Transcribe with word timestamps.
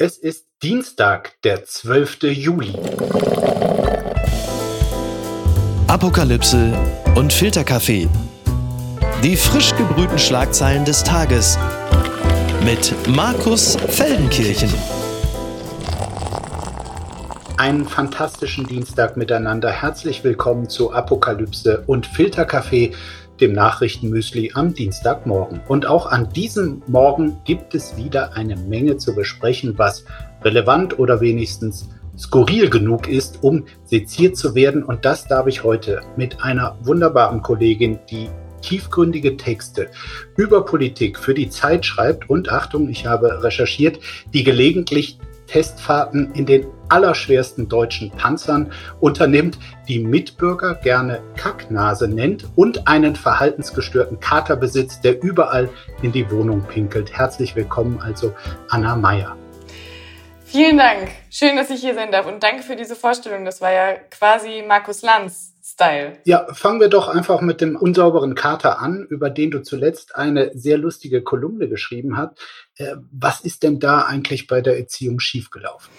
Es 0.00 0.16
ist 0.16 0.46
Dienstag, 0.62 1.32
der 1.42 1.64
12. 1.64 2.22
Juli. 2.22 2.72
Apokalypse 5.88 6.72
und 7.16 7.32
Filterkaffee. 7.32 8.08
Die 9.24 9.34
frisch 9.34 9.74
gebrühten 9.74 10.20
Schlagzeilen 10.20 10.84
des 10.84 11.02
Tages 11.02 11.58
mit 12.64 12.94
Markus 13.08 13.74
Feldenkirchen. 13.88 14.72
Einen 17.56 17.84
fantastischen 17.84 18.68
Dienstag 18.68 19.16
miteinander. 19.16 19.72
Herzlich 19.72 20.22
willkommen 20.22 20.68
zu 20.68 20.92
Apokalypse 20.92 21.82
und 21.88 22.06
Filterkaffee, 22.06 22.94
dem 23.40 23.52
Nachrichtenmüsli 23.52 24.52
am 24.54 24.74
Dienstagmorgen. 24.74 25.60
Und 25.68 25.86
auch 25.86 26.06
an 26.06 26.32
diesem 26.32 26.82
Morgen 26.86 27.38
gibt 27.44 27.74
es 27.74 27.96
wieder 27.96 28.34
eine 28.34 28.56
Menge 28.56 28.96
zu 28.96 29.14
besprechen, 29.14 29.74
was 29.76 30.04
relevant 30.42 30.98
oder 30.98 31.20
wenigstens 31.20 31.88
skurril 32.16 32.68
genug 32.68 33.08
ist, 33.08 33.42
um 33.42 33.64
seziert 33.84 34.36
zu 34.36 34.54
werden. 34.54 34.82
Und 34.82 35.04
das 35.04 35.26
darf 35.26 35.46
ich 35.46 35.62
heute 35.62 36.02
mit 36.16 36.42
einer 36.42 36.76
wunderbaren 36.82 37.42
Kollegin, 37.42 37.98
die 38.10 38.28
tiefgründige 38.60 39.36
Texte 39.36 39.88
über 40.36 40.64
Politik 40.64 41.18
für 41.18 41.34
die 41.34 41.48
Zeit 41.48 41.86
schreibt 41.86 42.28
und 42.28 42.50
Achtung, 42.50 42.88
ich 42.88 43.06
habe 43.06 43.42
recherchiert, 43.42 44.00
die 44.34 44.42
gelegentlich 44.42 45.18
Testfahrten 45.46 46.32
in 46.34 46.44
den 46.44 46.66
allerschwersten 46.88 47.68
deutschen 47.68 48.10
Panzern 48.10 48.72
unternimmt, 49.00 49.58
die 49.88 49.98
Mitbürger 49.98 50.74
gerne 50.74 51.20
Kacknase 51.36 52.08
nennt 52.08 52.46
und 52.56 52.88
einen 52.88 53.16
verhaltensgestörten 53.16 54.20
Kater 54.20 54.56
besitzt, 54.56 55.04
der 55.04 55.22
überall 55.22 55.68
in 56.02 56.12
die 56.12 56.30
Wohnung 56.30 56.62
pinkelt. 56.62 57.12
Herzlich 57.12 57.56
willkommen 57.56 58.00
also 58.00 58.34
Anna 58.68 58.96
Meyer. 58.96 59.36
Vielen 60.44 60.78
Dank. 60.78 61.10
Schön, 61.30 61.56
dass 61.56 61.68
ich 61.68 61.80
hier 61.80 61.94
sein 61.94 62.10
darf 62.10 62.26
und 62.26 62.42
danke 62.42 62.62
für 62.62 62.74
diese 62.74 62.96
Vorstellung. 62.96 63.44
Das 63.44 63.60
war 63.60 63.70
ja 63.70 63.94
quasi 64.10 64.64
Markus 64.66 65.02
Lanz 65.02 65.52
Style. 65.62 66.14
Ja, 66.24 66.46
fangen 66.54 66.80
wir 66.80 66.88
doch 66.88 67.08
einfach 67.08 67.42
mit 67.42 67.60
dem 67.60 67.76
unsauberen 67.76 68.34
Kater 68.34 68.80
an, 68.80 69.06
über 69.10 69.28
den 69.28 69.50
du 69.50 69.62
zuletzt 69.62 70.16
eine 70.16 70.50
sehr 70.54 70.78
lustige 70.78 71.22
Kolumne 71.22 71.68
geschrieben 71.68 72.16
hast. 72.16 72.38
Äh, 72.76 72.96
was 73.12 73.42
ist 73.42 73.62
denn 73.62 73.78
da 73.78 74.00
eigentlich 74.00 74.46
bei 74.46 74.62
der 74.62 74.78
Erziehung 74.78 75.20
schiefgelaufen? 75.20 75.92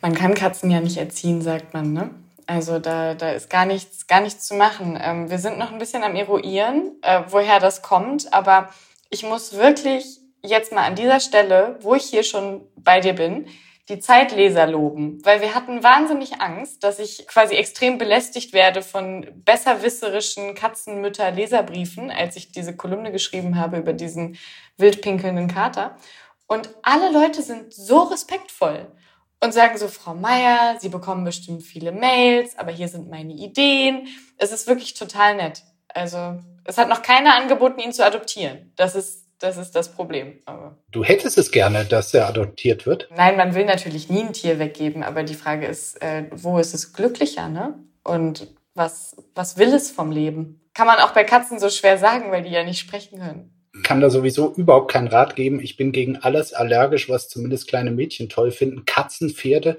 Man 0.00 0.14
kann 0.14 0.34
Katzen 0.34 0.70
ja 0.70 0.80
nicht 0.80 0.96
erziehen, 0.96 1.42
sagt 1.42 1.74
man, 1.74 1.92
ne? 1.92 2.10
Also 2.46 2.78
da, 2.78 3.14
da 3.14 3.30
ist 3.30 3.48
gar 3.48 3.64
nichts, 3.64 4.06
gar 4.06 4.20
nichts 4.20 4.46
zu 4.46 4.54
machen. 4.54 4.98
Ähm, 5.00 5.30
wir 5.30 5.38
sind 5.38 5.58
noch 5.58 5.70
ein 5.70 5.78
bisschen 5.78 6.02
am 6.02 6.16
Eruieren, 6.16 6.96
äh, 7.02 7.22
woher 7.28 7.60
das 7.60 7.82
kommt, 7.82 8.32
aber 8.32 8.70
ich 9.08 9.22
muss 9.22 9.52
wirklich 9.52 10.18
jetzt 10.42 10.72
mal 10.72 10.84
an 10.84 10.96
dieser 10.96 11.20
Stelle, 11.20 11.78
wo 11.80 11.94
ich 11.94 12.04
hier 12.04 12.24
schon 12.24 12.62
bei 12.76 13.00
dir 13.00 13.12
bin, 13.12 13.46
die 13.88 13.98
Zeitleser 13.98 14.66
loben, 14.66 15.18
weil 15.24 15.40
wir 15.40 15.54
hatten 15.54 15.82
wahnsinnig 15.82 16.40
Angst, 16.40 16.84
dass 16.84 16.98
ich 17.00 17.26
quasi 17.26 17.56
extrem 17.56 17.98
belästigt 17.98 18.52
werde 18.52 18.82
von 18.82 19.26
besserwisserischen 19.44 20.54
Katzenmütter-Leserbriefen, 20.54 22.10
als 22.10 22.36
ich 22.36 22.52
diese 22.52 22.76
Kolumne 22.76 23.10
geschrieben 23.10 23.58
habe 23.58 23.78
über 23.78 23.92
diesen 23.92 24.38
wildpinkelnden 24.76 25.48
Kater. 25.48 25.96
Und 26.46 26.70
alle 26.82 27.12
Leute 27.12 27.42
sind 27.42 27.74
so 27.74 28.02
respektvoll 28.02 28.86
und 29.42 29.52
sagen 29.52 29.78
so, 29.78 29.88
Frau 29.88 30.14
Meier, 30.14 30.76
Sie 30.80 30.88
bekommen 30.88 31.24
bestimmt 31.24 31.62
viele 31.62 31.92
Mails, 31.92 32.58
aber 32.58 32.72
hier 32.72 32.88
sind 32.88 33.10
meine 33.10 33.32
Ideen. 33.32 34.06
Es 34.36 34.52
ist 34.52 34.66
wirklich 34.66 34.94
total 34.94 35.36
nett. 35.36 35.62
Also 35.88 36.38
es 36.64 36.78
hat 36.78 36.88
noch 36.88 37.02
keiner 37.02 37.36
angeboten, 37.36 37.80
ihn 37.80 37.92
zu 37.92 38.04
adoptieren. 38.04 38.72
Das 38.76 38.94
ist 38.94 39.26
das 39.40 39.56
ist 39.56 39.74
das 39.74 39.92
Problem. 39.92 40.38
Aber 40.44 40.76
du 40.90 41.02
hättest 41.02 41.38
es 41.38 41.50
gerne, 41.50 41.86
dass 41.86 42.12
er 42.12 42.28
adoptiert 42.28 42.84
wird? 42.84 43.08
Nein, 43.16 43.38
man 43.38 43.54
will 43.54 43.64
natürlich 43.64 44.10
nie 44.10 44.20
ein 44.20 44.34
Tier 44.34 44.58
weggeben, 44.58 45.02
aber 45.02 45.22
die 45.22 45.34
Frage 45.34 45.66
ist, 45.66 46.02
äh, 46.02 46.26
wo 46.30 46.58
ist 46.58 46.74
es 46.74 46.92
glücklicher, 46.92 47.48
ne? 47.48 47.78
Und 48.04 48.48
was, 48.74 49.16
was 49.34 49.56
will 49.56 49.72
es 49.72 49.90
vom 49.90 50.12
Leben? 50.12 50.60
Kann 50.74 50.86
man 50.86 50.98
auch 50.98 51.12
bei 51.12 51.24
Katzen 51.24 51.58
so 51.58 51.70
schwer 51.70 51.96
sagen, 51.96 52.30
weil 52.30 52.42
die 52.42 52.50
ja 52.50 52.64
nicht 52.64 52.80
sprechen 52.80 53.18
können 53.18 53.59
kann 53.84 54.00
da 54.00 54.10
sowieso 54.10 54.52
überhaupt 54.54 54.90
keinen 54.90 55.08
Rat 55.08 55.36
geben. 55.36 55.60
Ich 55.60 55.76
bin 55.76 55.92
gegen 55.92 56.16
alles 56.16 56.52
allergisch, 56.52 57.08
was 57.08 57.28
zumindest 57.28 57.68
kleine 57.68 57.92
Mädchen 57.92 58.28
toll 58.28 58.50
finden. 58.50 58.84
Katzen, 58.84 59.30
Pferde 59.30 59.78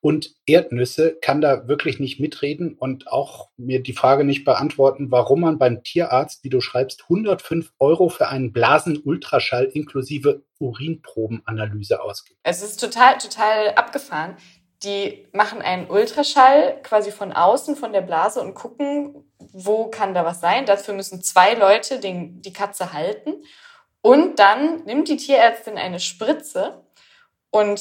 und 0.00 0.34
Erdnüsse 0.46 1.16
kann 1.20 1.40
da 1.40 1.68
wirklich 1.68 2.00
nicht 2.00 2.18
mitreden 2.18 2.74
und 2.74 3.08
auch 3.08 3.50
mir 3.56 3.82
die 3.82 3.92
Frage 3.92 4.24
nicht 4.24 4.44
beantworten, 4.44 5.10
warum 5.10 5.40
man 5.40 5.58
beim 5.58 5.82
Tierarzt, 5.82 6.44
wie 6.44 6.48
du 6.48 6.60
schreibst, 6.60 7.02
105 7.04 7.72
Euro 7.78 8.08
für 8.08 8.28
einen 8.28 8.52
Blasenultraschall 8.52 9.64
inklusive 9.64 10.42
Urinprobenanalyse 10.58 12.02
ausgibt. 12.02 12.38
Es 12.42 12.62
ist 12.62 12.80
total, 12.80 13.18
total 13.18 13.74
abgefahren. 13.74 14.36
Die 14.82 15.26
machen 15.32 15.62
einen 15.62 15.88
Ultraschall 15.88 16.80
quasi 16.82 17.10
von 17.10 17.32
außen 17.32 17.76
von 17.76 17.92
der 17.92 18.02
Blase 18.02 18.40
und 18.40 18.54
gucken, 18.54 19.24
wo 19.38 19.86
kann 19.86 20.14
da 20.14 20.24
was 20.24 20.40
sein. 20.40 20.66
Dafür 20.66 20.94
müssen 20.94 21.22
zwei 21.22 21.54
Leute 21.54 21.98
den, 21.98 22.42
die 22.42 22.52
Katze 22.52 22.92
halten. 22.92 23.42
Und 24.02 24.38
dann 24.38 24.84
nimmt 24.84 25.08
die 25.08 25.16
Tierärztin 25.16 25.78
eine 25.78 25.98
Spritze 25.98 26.84
und 27.50 27.80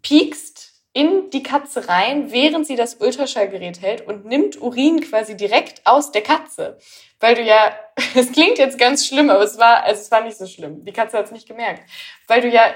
piekst 0.00 0.72
in 0.94 1.30
die 1.30 1.42
Katze 1.42 1.88
rein, 1.88 2.32
während 2.32 2.66
sie 2.66 2.76
das 2.76 2.96
Ultraschallgerät 2.96 3.80
hält 3.80 4.06
und 4.06 4.26
nimmt 4.26 4.60
Urin 4.60 5.00
quasi 5.00 5.36
direkt 5.36 5.86
aus 5.86 6.12
der 6.12 6.22
Katze. 6.22 6.78
Weil 7.18 7.34
du 7.34 7.42
ja, 7.42 7.74
es 8.14 8.32
klingt 8.32 8.58
jetzt 8.58 8.78
ganz 8.78 9.06
schlimm, 9.06 9.30
aber 9.30 9.42
es 9.42 9.58
war, 9.58 9.84
also 9.84 10.00
es 10.00 10.10
war 10.10 10.22
nicht 10.22 10.36
so 10.36 10.46
schlimm. 10.46 10.84
Die 10.84 10.92
Katze 10.92 11.16
hat 11.16 11.26
es 11.26 11.32
nicht 11.32 11.48
gemerkt. 11.48 11.88
Weil 12.26 12.42
du 12.42 12.48
ja 12.48 12.74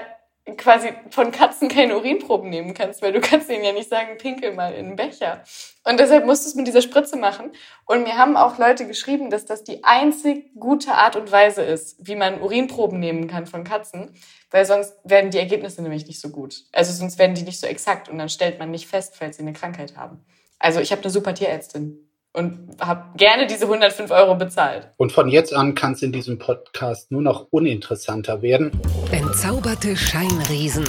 quasi 0.55 0.93
von 1.09 1.31
Katzen 1.31 1.67
keine 1.67 1.97
Urinproben 1.97 2.49
nehmen 2.49 2.73
kannst, 2.73 3.01
weil 3.01 3.11
du 3.11 3.19
kannst 3.19 3.49
ihnen 3.49 3.63
ja 3.63 3.73
nicht 3.73 3.89
sagen, 3.89 4.17
pinkel 4.17 4.53
mal 4.53 4.73
in 4.73 4.87
den 4.87 4.95
Becher. 4.95 5.43
Und 5.83 5.99
deshalb 5.99 6.25
musst 6.25 6.45
du 6.45 6.49
es 6.49 6.55
mit 6.55 6.67
dieser 6.67 6.81
Spritze 6.81 7.17
machen. 7.17 7.51
Und 7.85 8.03
mir 8.03 8.17
haben 8.17 8.37
auch 8.37 8.57
Leute 8.57 8.87
geschrieben, 8.87 9.29
dass 9.29 9.45
das 9.45 9.63
die 9.63 9.83
einzig 9.83 10.53
gute 10.57 10.93
Art 10.93 11.15
und 11.15 11.31
Weise 11.31 11.63
ist, 11.63 11.97
wie 11.99 12.15
man 12.15 12.41
Urinproben 12.41 12.99
nehmen 12.99 13.27
kann 13.27 13.45
von 13.45 13.63
Katzen, 13.63 14.15
weil 14.51 14.65
sonst 14.65 14.93
werden 15.03 15.31
die 15.31 15.39
Ergebnisse 15.39 15.81
nämlich 15.81 16.07
nicht 16.07 16.21
so 16.21 16.29
gut. 16.29 16.63
Also 16.71 16.93
sonst 16.93 17.19
werden 17.19 17.35
die 17.35 17.43
nicht 17.43 17.59
so 17.59 17.67
exakt 17.67 18.07
und 18.07 18.17
dann 18.17 18.29
stellt 18.29 18.59
man 18.59 18.71
nicht 18.71 18.87
fest, 18.87 19.15
falls 19.17 19.37
sie 19.37 19.43
eine 19.43 19.53
Krankheit 19.53 19.97
haben. 19.97 20.23
Also 20.59 20.79
ich 20.79 20.91
habe 20.91 21.01
eine 21.01 21.11
super 21.11 21.33
Tierärztin 21.33 22.06
und 22.37 22.79
habe 22.79 23.17
gerne 23.17 23.47
diese 23.47 23.65
105 23.65 24.11
Euro 24.11 24.35
bezahlt. 24.35 24.91
Und 24.97 25.11
von 25.11 25.27
jetzt 25.27 25.55
an 25.55 25.73
kann 25.73 25.93
es 25.93 26.03
in 26.03 26.11
diesem 26.11 26.37
Podcast 26.37 27.11
nur 27.11 27.23
noch 27.23 27.47
uninteressanter 27.49 28.43
werden. 28.43 28.71
Entzauberte 29.11 29.97
Scheinriesen. 29.97 30.87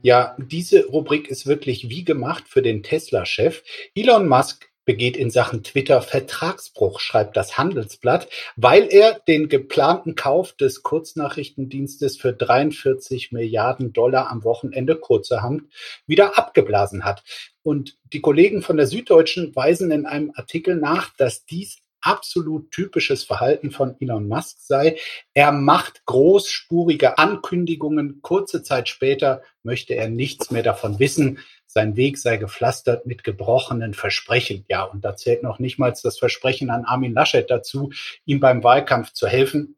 Ja, 0.00 0.34
diese 0.38 0.86
Rubrik 0.86 1.28
ist 1.28 1.46
wirklich 1.46 1.90
wie 1.90 2.04
gemacht 2.04 2.44
für 2.48 2.62
den 2.62 2.82
Tesla-Chef. 2.82 3.62
Elon 3.94 4.26
Musk 4.26 4.71
begeht 4.84 5.16
in 5.16 5.30
Sachen 5.30 5.62
Twitter 5.62 6.02
Vertragsbruch, 6.02 7.00
schreibt 7.00 7.36
das 7.36 7.56
Handelsblatt, 7.58 8.28
weil 8.56 8.88
er 8.90 9.20
den 9.28 9.48
geplanten 9.48 10.14
Kauf 10.14 10.52
des 10.52 10.82
Kurznachrichtendienstes 10.82 12.16
für 12.16 12.32
43 12.32 13.32
Milliarden 13.32 13.92
Dollar 13.92 14.30
am 14.30 14.44
Wochenende 14.44 14.96
kurzerhand 14.96 15.62
wieder 16.06 16.38
abgeblasen 16.38 17.04
hat. 17.04 17.22
Und 17.62 17.96
die 18.12 18.20
Kollegen 18.20 18.62
von 18.62 18.76
der 18.76 18.86
Süddeutschen 18.86 19.54
weisen 19.54 19.90
in 19.90 20.06
einem 20.06 20.32
Artikel 20.34 20.76
nach, 20.76 21.14
dass 21.16 21.44
dies 21.44 21.78
absolut 22.02 22.70
typisches 22.70 23.24
Verhalten 23.24 23.70
von 23.70 23.96
Elon 24.00 24.28
Musk 24.28 24.58
sei. 24.60 24.98
Er 25.34 25.52
macht 25.52 26.04
großspurige 26.04 27.16
Ankündigungen. 27.16 28.20
Kurze 28.22 28.62
Zeit 28.62 28.88
später 28.88 29.42
möchte 29.62 29.94
er 29.94 30.08
nichts 30.08 30.50
mehr 30.50 30.64
davon 30.64 30.98
wissen. 30.98 31.38
Sein 31.72 31.96
Weg 31.96 32.18
sei 32.18 32.36
gepflastert 32.36 33.06
mit 33.06 33.24
gebrochenen 33.24 33.94
Versprechen. 33.94 34.66
Ja, 34.68 34.82
und 34.82 35.04
da 35.04 35.16
zählt 35.16 35.42
noch 35.42 35.58
nicht 35.58 35.78
mal 35.78 35.94
das 36.02 36.18
Versprechen 36.18 36.68
an 36.68 36.84
Armin 36.84 37.14
Laschet 37.14 37.48
dazu, 37.48 37.90
ihm 38.26 38.40
beim 38.40 38.62
Wahlkampf 38.62 39.12
zu 39.12 39.26
helfen. 39.26 39.76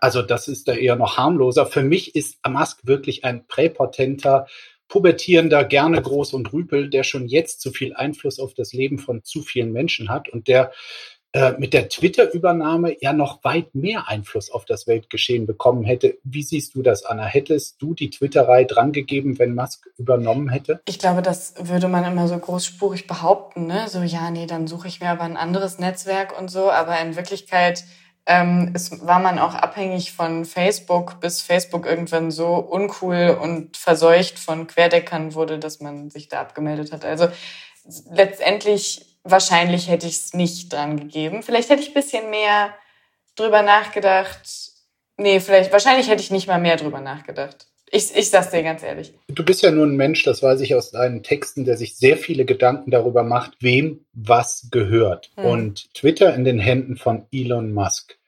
Also 0.00 0.22
das 0.22 0.48
ist 0.48 0.68
da 0.68 0.72
eher 0.72 0.96
noch 0.96 1.18
harmloser. 1.18 1.66
Für 1.66 1.82
mich 1.82 2.14
ist 2.14 2.38
Musk 2.48 2.86
wirklich 2.86 3.24
ein 3.24 3.46
präpotenter 3.46 4.46
pubertierender, 4.88 5.64
gerne 5.64 6.00
groß 6.00 6.32
und 6.32 6.50
rüpel, 6.52 6.88
der 6.88 7.02
schon 7.02 7.28
jetzt 7.28 7.60
zu 7.60 7.72
viel 7.72 7.94
Einfluss 7.94 8.40
auf 8.40 8.54
das 8.54 8.72
Leben 8.72 8.98
von 8.98 9.22
zu 9.22 9.42
vielen 9.42 9.70
Menschen 9.70 10.08
hat 10.08 10.30
und 10.30 10.48
der 10.48 10.72
mit 11.58 11.74
der 11.74 11.88
Twitter-Übernahme 11.88 12.96
ja 13.00 13.12
noch 13.12 13.44
weit 13.44 13.74
mehr 13.74 14.08
Einfluss 14.08 14.50
auf 14.50 14.64
das 14.64 14.86
Weltgeschehen 14.86 15.46
bekommen 15.46 15.84
hätte. 15.84 16.16
Wie 16.24 16.42
siehst 16.42 16.74
du 16.74 16.82
das, 16.82 17.04
Anna? 17.04 17.26
Hättest 17.26 17.82
du 17.82 17.92
die 17.94 18.08
Twitterei 18.08 18.64
drangegeben, 18.64 19.38
wenn 19.38 19.54
Musk 19.54 19.88
übernommen 19.98 20.48
hätte? 20.48 20.80
Ich 20.88 20.98
glaube, 20.98 21.20
das 21.20 21.54
würde 21.60 21.88
man 21.88 22.04
immer 22.04 22.28
so 22.28 22.38
großspurig 22.38 23.06
behaupten. 23.06 23.66
Ne? 23.66 23.88
So, 23.88 24.02
ja, 24.02 24.30
nee, 24.30 24.46
dann 24.46 24.66
suche 24.66 24.88
ich 24.88 25.00
mir 25.00 25.10
aber 25.10 25.24
ein 25.24 25.36
anderes 25.36 25.78
Netzwerk 25.78 26.38
und 26.38 26.50
so. 26.50 26.70
Aber 26.70 26.98
in 26.98 27.14
Wirklichkeit 27.14 27.84
ähm, 28.28 28.72
es 28.74 29.06
war 29.06 29.20
man 29.20 29.38
auch 29.38 29.54
abhängig 29.54 30.12
von 30.12 30.44
Facebook, 30.44 31.18
bis 31.18 31.40
Facebook 31.40 31.86
irgendwann 31.86 32.30
so 32.30 32.56
uncool 32.56 33.38
und 33.40 33.78
verseucht 33.78 34.38
von 34.38 34.66
Querdeckern 34.66 35.34
wurde, 35.34 35.58
dass 35.58 35.80
man 35.80 36.10
sich 36.10 36.28
da 36.28 36.40
abgemeldet 36.40 36.92
hat. 36.92 37.06
Also 37.06 37.28
letztendlich 38.10 39.07
wahrscheinlich 39.30 39.88
hätte 39.88 40.06
ich 40.06 40.16
es 40.16 40.34
nicht 40.34 40.72
dran 40.72 40.98
gegeben. 40.98 41.42
Vielleicht 41.42 41.70
hätte 41.70 41.82
ich 41.82 41.88
ein 41.88 41.94
bisschen 41.94 42.30
mehr 42.30 42.74
drüber 43.36 43.62
nachgedacht. 43.62 44.40
Nee, 45.16 45.40
vielleicht, 45.40 45.72
wahrscheinlich 45.72 46.08
hätte 46.08 46.22
ich 46.22 46.30
nicht 46.30 46.46
mal 46.46 46.60
mehr 46.60 46.76
drüber 46.76 47.00
nachgedacht. 47.00 47.66
Ich, 47.90 48.14
ich 48.14 48.30
sag's 48.30 48.50
dir 48.50 48.62
ganz 48.62 48.82
ehrlich. 48.82 49.14
Du 49.28 49.44
bist 49.44 49.62
ja 49.62 49.70
nur 49.70 49.86
ein 49.86 49.96
Mensch, 49.96 50.22
das 50.22 50.42
weiß 50.42 50.60
ich 50.60 50.74
aus 50.74 50.90
deinen 50.90 51.22
Texten, 51.22 51.64
der 51.64 51.76
sich 51.76 51.96
sehr 51.96 52.16
viele 52.16 52.44
Gedanken 52.44 52.90
darüber 52.90 53.22
macht, 53.22 53.52
wem 53.60 54.04
was 54.12 54.68
gehört. 54.70 55.30
Hm. 55.36 55.44
Und 55.44 55.94
Twitter 55.94 56.34
in 56.34 56.44
den 56.44 56.58
Händen 56.58 56.96
von 56.96 57.26
Elon 57.32 57.72
Musk. 57.72 58.18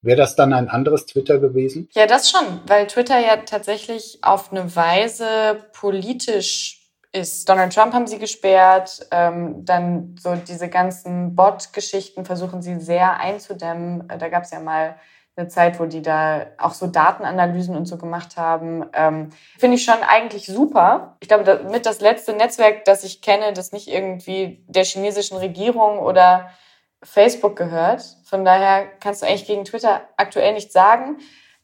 Wäre 0.00 0.16
das 0.16 0.34
dann 0.34 0.52
ein 0.52 0.68
anderes 0.68 1.06
Twitter 1.06 1.38
gewesen? 1.38 1.88
Ja, 1.94 2.06
das 2.06 2.28
schon, 2.28 2.60
weil 2.66 2.88
Twitter 2.88 3.20
ja 3.20 3.36
tatsächlich 3.36 4.18
auf 4.22 4.50
eine 4.50 4.74
Weise 4.74 5.64
politisch 5.72 6.81
ist. 7.12 7.48
Donald 7.48 7.74
Trump 7.74 7.92
haben 7.92 8.06
sie 8.06 8.18
gesperrt, 8.18 9.06
ähm, 9.10 9.64
dann 9.64 10.16
so 10.18 10.34
diese 10.34 10.68
ganzen 10.68 11.36
Bot-Geschichten 11.36 12.24
versuchen 12.24 12.62
sie 12.62 12.80
sehr 12.80 13.18
einzudämmen. 13.18 14.08
Da 14.08 14.28
gab 14.28 14.44
es 14.44 14.50
ja 14.50 14.60
mal 14.60 14.96
eine 15.36 15.48
Zeit, 15.48 15.80
wo 15.80 15.86
die 15.86 16.02
da 16.02 16.46
auch 16.58 16.74
so 16.74 16.86
Datenanalysen 16.86 17.74
und 17.74 17.86
so 17.86 17.96
gemacht 17.96 18.36
haben. 18.36 18.84
Ähm, 18.92 19.30
Finde 19.58 19.76
ich 19.76 19.84
schon 19.84 20.02
eigentlich 20.06 20.46
super. 20.46 21.16
Ich 21.20 21.28
glaube, 21.28 21.44
das, 21.44 21.62
mit 21.70 21.86
das 21.86 22.00
letzte 22.00 22.34
Netzwerk, 22.34 22.84
das 22.84 23.04
ich 23.04 23.22
kenne, 23.22 23.52
das 23.52 23.72
nicht 23.72 23.88
irgendwie 23.88 24.64
der 24.68 24.84
chinesischen 24.84 25.38
Regierung 25.38 25.98
oder 25.98 26.50
Facebook 27.02 27.56
gehört. 27.56 28.04
Von 28.24 28.44
daher 28.44 28.86
kannst 29.00 29.22
du 29.22 29.26
eigentlich 29.26 29.46
gegen 29.46 29.64
Twitter 29.64 30.02
aktuell 30.16 30.52
nichts 30.52 30.72
sagen. 30.72 31.16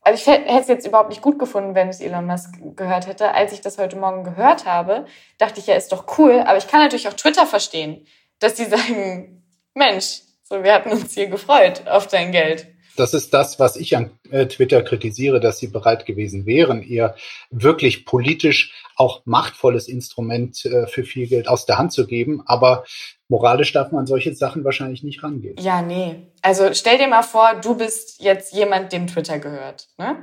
Also 0.08 0.22
ich 0.22 0.26
hätte 0.26 0.48
es 0.48 0.68
jetzt 0.68 0.86
überhaupt 0.86 1.10
nicht 1.10 1.20
gut 1.20 1.38
gefunden, 1.38 1.74
wenn 1.74 1.90
es 1.90 2.00
Elon 2.00 2.24
Musk 2.24 2.54
gehört 2.76 3.06
hätte. 3.06 3.34
Als 3.34 3.52
ich 3.52 3.60
das 3.60 3.76
heute 3.76 3.96
Morgen 3.96 4.24
gehört 4.24 4.64
habe, 4.64 5.04
dachte 5.36 5.60
ich, 5.60 5.66
ja, 5.66 5.74
ist 5.74 5.92
doch 5.92 6.16
cool. 6.16 6.42
Aber 6.46 6.56
ich 6.56 6.66
kann 6.66 6.80
natürlich 6.80 7.08
auch 7.08 7.12
Twitter 7.12 7.44
verstehen, 7.44 8.06
dass 8.38 8.54
die 8.54 8.64
sagen, 8.64 9.44
Mensch, 9.74 10.22
so, 10.44 10.64
wir 10.64 10.72
hatten 10.72 10.92
uns 10.92 11.12
hier 11.12 11.26
gefreut 11.26 11.86
auf 11.86 12.06
dein 12.06 12.32
Geld 12.32 12.68
das 12.98 13.14
ist 13.14 13.32
das, 13.32 13.60
was 13.60 13.76
ich 13.76 13.96
an 13.96 14.10
äh, 14.30 14.46
Twitter 14.46 14.82
kritisiere, 14.82 15.40
dass 15.40 15.58
sie 15.58 15.68
bereit 15.68 16.04
gewesen 16.06 16.46
wären, 16.46 16.82
ihr 16.82 17.14
wirklich 17.50 18.04
politisch 18.04 18.72
auch 18.96 19.22
machtvolles 19.24 19.88
Instrument 19.88 20.64
äh, 20.64 20.86
für 20.86 21.04
viel 21.04 21.28
Geld 21.28 21.48
aus 21.48 21.66
der 21.66 21.78
Hand 21.78 21.92
zu 21.92 22.06
geben. 22.06 22.42
Aber 22.46 22.84
moralisch 23.28 23.72
darf 23.72 23.92
man 23.92 24.06
solche 24.06 24.34
Sachen 24.34 24.64
wahrscheinlich 24.64 25.02
nicht 25.02 25.22
rangehen. 25.22 25.56
Ja, 25.58 25.80
nee. 25.82 26.26
Also 26.42 26.74
stell 26.74 26.98
dir 26.98 27.08
mal 27.08 27.22
vor, 27.22 27.54
du 27.62 27.76
bist 27.76 28.20
jetzt 28.20 28.52
jemand, 28.52 28.92
dem 28.92 29.06
Twitter 29.06 29.38
gehört. 29.38 29.88
Ne? 29.98 30.16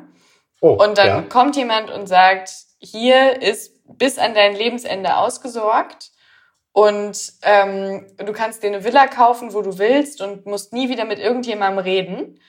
Oh, 0.59 0.73
und 0.73 0.97
dann 0.97 1.07
ja. 1.07 1.21
kommt 1.21 1.55
jemand 1.55 1.91
und 1.91 2.07
sagt, 2.07 2.51
hier 2.79 3.41
ist 3.41 3.73
bis 3.97 4.17
an 4.17 4.33
dein 4.33 4.55
Lebensende 4.55 5.15
ausgesorgt. 5.17 6.11
Und 6.73 7.33
ähm, 7.43 8.05
du 8.17 8.33
kannst 8.33 8.61
dir 8.61 8.67
eine 8.67 8.83
Villa 8.83 9.07
kaufen, 9.07 9.53
wo 9.53 9.61
du 9.61 9.77
willst 9.77 10.21
und 10.21 10.45
musst 10.45 10.73
nie 10.73 10.89
wieder 10.89 11.05
mit 11.05 11.19
irgendjemandem 11.19 11.85
reden 11.85 12.39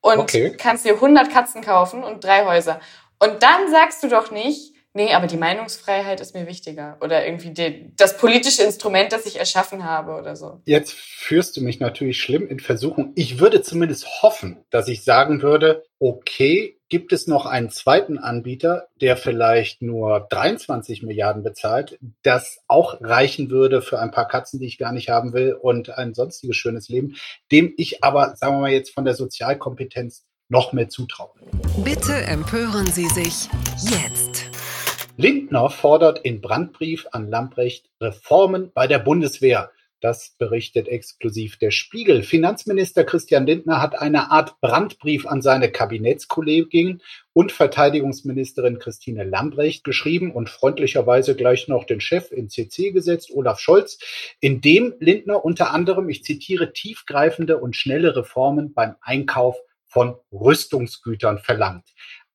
und 0.00 0.18
okay. 0.18 0.56
kannst 0.56 0.84
dir 0.84 0.94
100 0.94 1.30
Katzen 1.30 1.62
kaufen 1.62 2.04
und 2.04 2.24
drei 2.24 2.44
Häuser. 2.44 2.80
Und 3.18 3.42
dann 3.42 3.70
sagst 3.70 4.02
du 4.02 4.08
doch 4.08 4.30
nicht, 4.30 4.74
nee, 4.98 5.14
aber 5.14 5.28
die 5.28 5.36
Meinungsfreiheit 5.36 6.20
ist 6.20 6.34
mir 6.34 6.46
wichtiger 6.46 6.98
oder 7.00 7.24
irgendwie 7.24 7.52
die, 7.52 7.92
das 7.96 8.18
politische 8.18 8.64
Instrument, 8.64 9.12
das 9.12 9.26
ich 9.26 9.38
erschaffen 9.38 9.84
habe 9.84 10.16
oder 10.16 10.36
so. 10.36 10.60
Jetzt 10.66 10.92
führst 10.92 11.56
du 11.56 11.62
mich 11.62 11.80
natürlich 11.80 12.20
schlimm 12.20 12.46
in 12.48 12.58
Versuchung. 12.58 13.12
Ich 13.14 13.38
würde 13.38 13.62
zumindest 13.62 14.22
hoffen, 14.22 14.58
dass 14.70 14.88
ich 14.88 15.04
sagen 15.04 15.40
würde, 15.40 15.84
okay, 16.00 16.78
gibt 16.88 17.12
es 17.12 17.26
noch 17.26 17.46
einen 17.46 17.70
zweiten 17.70 18.18
Anbieter, 18.18 18.88
der 19.00 19.16
vielleicht 19.16 19.82
nur 19.82 20.26
23 20.30 21.02
Milliarden 21.02 21.42
bezahlt, 21.42 21.98
das 22.22 22.58
auch 22.66 23.00
reichen 23.00 23.50
würde 23.50 23.82
für 23.82 24.00
ein 24.00 24.10
paar 24.10 24.26
Katzen, 24.26 24.58
die 24.58 24.66
ich 24.66 24.78
gar 24.78 24.92
nicht 24.92 25.10
haben 25.10 25.32
will 25.32 25.52
und 25.52 25.90
ein 25.90 26.14
sonstiges 26.14 26.56
schönes 26.56 26.88
Leben, 26.88 27.14
dem 27.52 27.72
ich 27.76 28.02
aber, 28.02 28.34
sagen 28.36 28.56
wir 28.56 28.60
mal 28.62 28.72
jetzt 28.72 28.94
von 28.94 29.04
der 29.04 29.14
Sozialkompetenz 29.14 30.24
noch 30.48 30.72
mehr 30.72 30.88
zutraue. 30.88 31.30
Bitte 31.84 32.14
empören 32.14 32.86
Sie 32.86 33.06
sich 33.08 33.48
jetzt. 33.82 34.27
Lindner 35.20 35.68
fordert 35.68 36.20
in 36.20 36.40
Brandbrief 36.40 37.08
an 37.10 37.28
Lamprecht 37.28 37.90
Reformen 38.00 38.70
bei 38.72 38.86
der 38.86 39.00
Bundeswehr. 39.00 39.72
Das 40.00 40.36
berichtet 40.38 40.86
exklusiv 40.86 41.58
der 41.58 41.72
Spiegel. 41.72 42.22
Finanzminister 42.22 43.02
Christian 43.02 43.44
Lindner 43.44 43.82
hat 43.82 43.98
eine 43.98 44.30
Art 44.30 44.60
Brandbrief 44.60 45.26
an 45.26 45.42
seine 45.42 45.72
Kabinettskollegin 45.72 47.02
und 47.32 47.50
Verteidigungsministerin 47.50 48.78
Christine 48.78 49.24
Lambrecht 49.24 49.82
geschrieben 49.82 50.30
und 50.30 50.50
freundlicherweise 50.50 51.34
gleich 51.34 51.66
noch 51.66 51.82
den 51.82 52.00
Chef 52.00 52.30
in 52.30 52.48
CC 52.48 52.92
gesetzt, 52.92 53.32
Olaf 53.34 53.58
Scholz, 53.58 53.98
in 54.38 54.60
dem 54.60 54.94
Lindner 55.00 55.44
unter 55.44 55.72
anderem, 55.72 56.08
ich 56.10 56.22
zitiere, 56.22 56.72
tiefgreifende 56.72 57.58
und 57.58 57.74
schnelle 57.74 58.14
Reformen 58.14 58.72
beim 58.72 58.94
Einkauf 59.00 59.56
von 59.88 60.14
Rüstungsgütern 60.30 61.38
verlangt. 61.38 61.88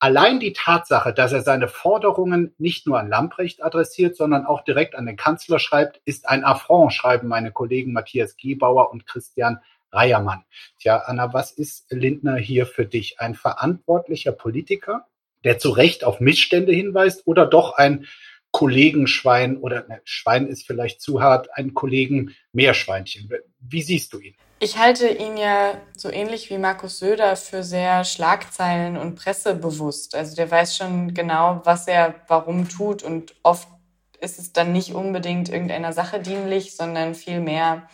Allein 0.04 0.38
die 0.38 0.52
Tatsache, 0.52 1.14
dass 1.14 1.32
er 1.32 1.40
seine 1.40 1.66
Forderungen 1.66 2.54
nicht 2.58 2.86
nur 2.86 3.00
an 3.00 3.08
Lamprecht 3.08 3.64
adressiert, 3.64 4.18
sondern 4.18 4.44
auch 4.44 4.62
direkt 4.62 4.96
an 4.96 5.06
den 5.06 5.16
Kanzler 5.16 5.58
schreibt, 5.58 5.98
ist 6.04 6.28
ein 6.28 6.44
Affront, 6.44 6.92
schreiben 6.92 7.26
meine 7.26 7.52
Kollegen 7.52 7.94
Matthias 7.94 8.36
Gebauer 8.36 8.92
und 8.92 9.06
Christian 9.06 9.60
Reiermann. 9.92 10.44
Tja, 10.78 10.98
Anna, 11.06 11.32
was 11.32 11.52
ist 11.52 11.90
Lindner 11.90 12.36
hier 12.36 12.66
für 12.66 12.84
dich? 12.84 13.18
Ein 13.18 13.34
verantwortlicher 13.34 14.32
Politiker, 14.32 15.06
der 15.42 15.56
zu 15.56 15.70
Recht 15.70 16.04
auf 16.04 16.20
Missstände 16.20 16.74
hinweist 16.74 17.26
oder 17.26 17.46
doch 17.46 17.72
ein 17.78 18.06
Kollegenschwein 18.50 19.56
oder 19.56 19.88
ne, 19.88 20.02
Schwein 20.04 20.48
ist 20.48 20.66
vielleicht 20.66 21.00
zu 21.00 21.22
hart, 21.22 21.48
ein 21.56 21.72
Kollegen 21.72 22.34
Meerschweinchen? 22.52 23.30
Wie 23.58 23.80
siehst 23.80 24.12
du 24.12 24.18
ihn? 24.18 24.34
Ich 24.64 24.78
halte 24.78 25.06
ihn 25.08 25.36
ja 25.36 25.74
so 25.94 26.10
ähnlich 26.10 26.48
wie 26.48 26.56
Markus 26.56 26.98
Söder 26.98 27.36
für 27.36 27.62
sehr 27.62 28.02
Schlagzeilen- 28.02 28.96
und 28.96 29.14
pressebewusst. 29.14 30.14
Also 30.14 30.34
der 30.34 30.50
weiß 30.50 30.78
schon 30.78 31.12
genau, 31.12 31.60
was 31.64 31.86
er 31.86 32.14
warum 32.28 32.66
tut 32.66 33.02
und 33.02 33.34
oft 33.42 33.68
ist 34.20 34.38
es 34.38 34.54
dann 34.54 34.72
nicht 34.72 34.94
unbedingt 34.94 35.50
irgendeiner 35.50 35.92
Sache 35.92 36.18
dienlich, 36.18 36.76
sondern 36.76 37.14
vielmehr 37.14 37.90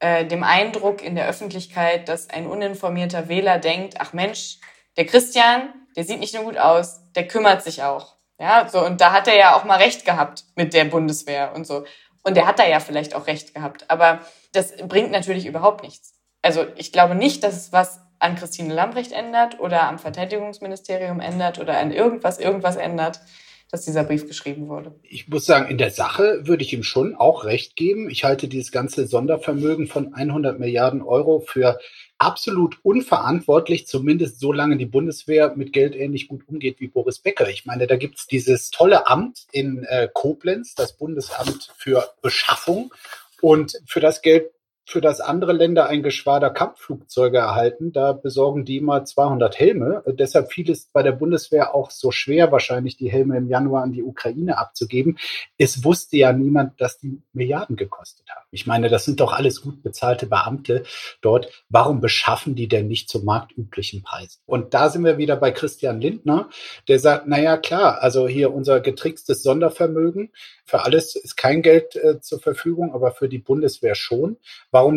äh, 0.00 0.26
dem 0.26 0.42
Eindruck 0.42 1.04
in 1.04 1.14
der 1.14 1.28
Öffentlichkeit, 1.28 2.08
dass 2.08 2.28
ein 2.30 2.48
uninformierter 2.48 3.28
Wähler 3.28 3.60
denkt, 3.60 3.94
ach 4.00 4.12
Mensch, 4.12 4.58
der 4.96 5.06
Christian, 5.06 5.72
der 5.94 6.02
sieht 6.02 6.18
nicht 6.18 6.34
nur 6.34 6.42
gut 6.42 6.58
aus, 6.58 7.00
der 7.14 7.28
kümmert 7.28 7.62
sich 7.62 7.84
auch. 7.84 8.16
Ja, 8.40 8.68
so, 8.68 8.84
und 8.84 9.00
da 9.00 9.12
hat 9.12 9.28
er 9.28 9.36
ja 9.36 9.56
auch 9.56 9.62
mal 9.62 9.78
recht 9.78 10.04
gehabt 10.04 10.42
mit 10.56 10.74
der 10.74 10.86
Bundeswehr 10.86 11.52
und 11.54 11.64
so. 11.64 11.84
Und 12.28 12.36
der 12.36 12.46
hat 12.46 12.58
da 12.58 12.66
ja 12.66 12.78
vielleicht 12.78 13.14
auch 13.14 13.26
recht 13.26 13.54
gehabt. 13.54 13.86
Aber 13.88 14.20
das 14.52 14.76
bringt 14.76 15.12
natürlich 15.12 15.46
überhaupt 15.46 15.82
nichts. 15.82 16.12
Also 16.42 16.66
ich 16.76 16.92
glaube 16.92 17.14
nicht, 17.14 17.42
dass 17.42 17.56
es 17.56 17.72
was 17.72 18.02
an 18.18 18.36
Christine 18.36 18.74
Lambrecht 18.74 19.12
ändert 19.12 19.58
oder 19.60 19.88
am 19.88 19.98
Verteidigungsministerium 19.98 21.20
ändert 21.20 21.58
oder 21.58 21.78
an 21.78 21.90
irgendwas 21.90 22.38
irgendwas 22.38 22.76
ändert, 22.76 23.20
dass 23.70 23.84
dieser 23.84 24.04
Brief 24.04 24.26
geschrieben 24.26 24.68
wurde. 24.68 24.94
Ich 25.02 25.28
muss 25.28 25.44
sagen, 25.44 25.70
in 25.70 25.76
der 25.76 25.90
Sache 25.90 26.46
würde 26.46 26.62
ich 26.62 26.72
ihm 26.72 26.82
schon 26.82 27.14
auch 27.14 27.44
recht 27.44 27.76
geben. 27.76 28.08
Ich 28.08 28.24
halte 28.24 28.48
dieses 28.48 28.72
ganze 28.72 29.06
Sondervermögen 29.06 29.86
von 29.86 30.14
100 30.14 30.58
Milliarden 30.58 31.02
Euro 31.02 31.40
für 31.40 31.78
absolut 32.16 32.78
unverantwortlich, 32.82 33.86
zumindest 33.86 34.40
solange 34.40 34.76
die 34.76 34.86
Bundeswehr 34.86 35.54
mit 35.54 35.72
Geld 35.72 35.94
ähnlich 35.94 36.28
gut 36.28 36.48
umgeht 36.48 36.80
wie 36.80 36.88
Boris 36.88 37.18
Becker. 37.18 37.48
Ich 37.48 37.66
meine, 37.66 37.86
da 37.86 37.96
gibt's 37.96 38.26
dieses 38.26 38.70
tolle 38.70 39.06
Amt 39.06 39.46
in 39.52 39.84
äh, 39.84 40.08
Koblenz, 40.12 40.74
das 40.74 40.94
Bundesamt 40.94 41.70
für 41.76 42.10
Beschaffung. 42.22 42.92
Und 43.40 43.80
für 43.86 44.00
das 44.00 44.22
Geld 44.22 44.50
für 44.88 45.02
das 45.02 45.20
andere 45.20 45.52
Länder 45.52 45.86
ein 45.86 46.02
Geschwader 46.02 46.48
Kampfflugzeuge 46.48 47.36
erhalten. 47.36 47.92
Da 47.92 48.14
besorgen 48.14 48.64
die 48.64 48.80
mal 48.80 49.04
200 49.04 49.58
Helme. 49.58 50.02
Deshalb 50.06 50.50
fiel 50.50 50.70
es 50.70 50.86
bei 50.86 51.02
der 51.02 51.12
Bundeswehr 51.12 51.74
auch 51.74 51.90
so 51.90 52.10
schwer, 52.10 52.52
wahrscheinlich 52.52 52.96
die 52.96 53.10
Helme 53.10 53.36
im 53.36 53.48
Januar 53.48 53.82
an 53.82 53.92
die 53.92 54.02
Ukraine 54.02 54.56
abzugeben. 54.56 55.18
Es 55.58 55.84
wusste 55.84 56.16
ja 56.16 56.32
niemand, 56.32 56.80
dass 56.80 56.96
die 56.96 57.20
Milliarden 57.34 57.76
gekostet 57.76 58.30
haben. 58.30 58.46
Ich 58.50 58.66
meine, 58.66 58.88
das 58.88 59.04
sind 59.04 59.20
doch 59.20 59.34
alles 59.34 59.60
gut 59.60 59.82
bezahlte 59.82 60.26
Beamte 60.26 60.84
dort. 61.20 61.50
Warum 61.68 62.00
beschaffen 62.00 62.54
die 62.54 62.66
denn 62.66 62.88
nicht 62.88 63.10
zu 63.10 63.22
marktüblichen 63.22 64.02
Preisen? 64.02 64.40
Und 64.46 64.72
da 64.72 64.88
sind 64.88 65.04
wir 65.04 65.18
wieder 65.18 65.36
bei 65.36 65.50
Christian 65.50 66.00
Lindner, 66.00 66.48
der 66.88 66.98
sagt, 66.98 67.26
na 67.26 67.38
ja, 67.38 67.58
klar, 67.58 68.00
also 68.00 68.26
hier 68.26 68.54
unser 68.54 68.80
getrickstes 68.80 69.42
Sondervermögen. 69.42 70.30
Für 70.64 70.84
alles 70.84 71.14
ist 71.14 71.36
kein 71.36 71.60
Geld 71.60 71.94
äh, 71.96 72.20
zur 72.20 72.40
Verfügung, 72.40 72.94
aber 72.94 73.12
für 73.12 73.28
die 73.28 73.38
Bundeswehr 73.38 73.94
schon. 73.94 74.38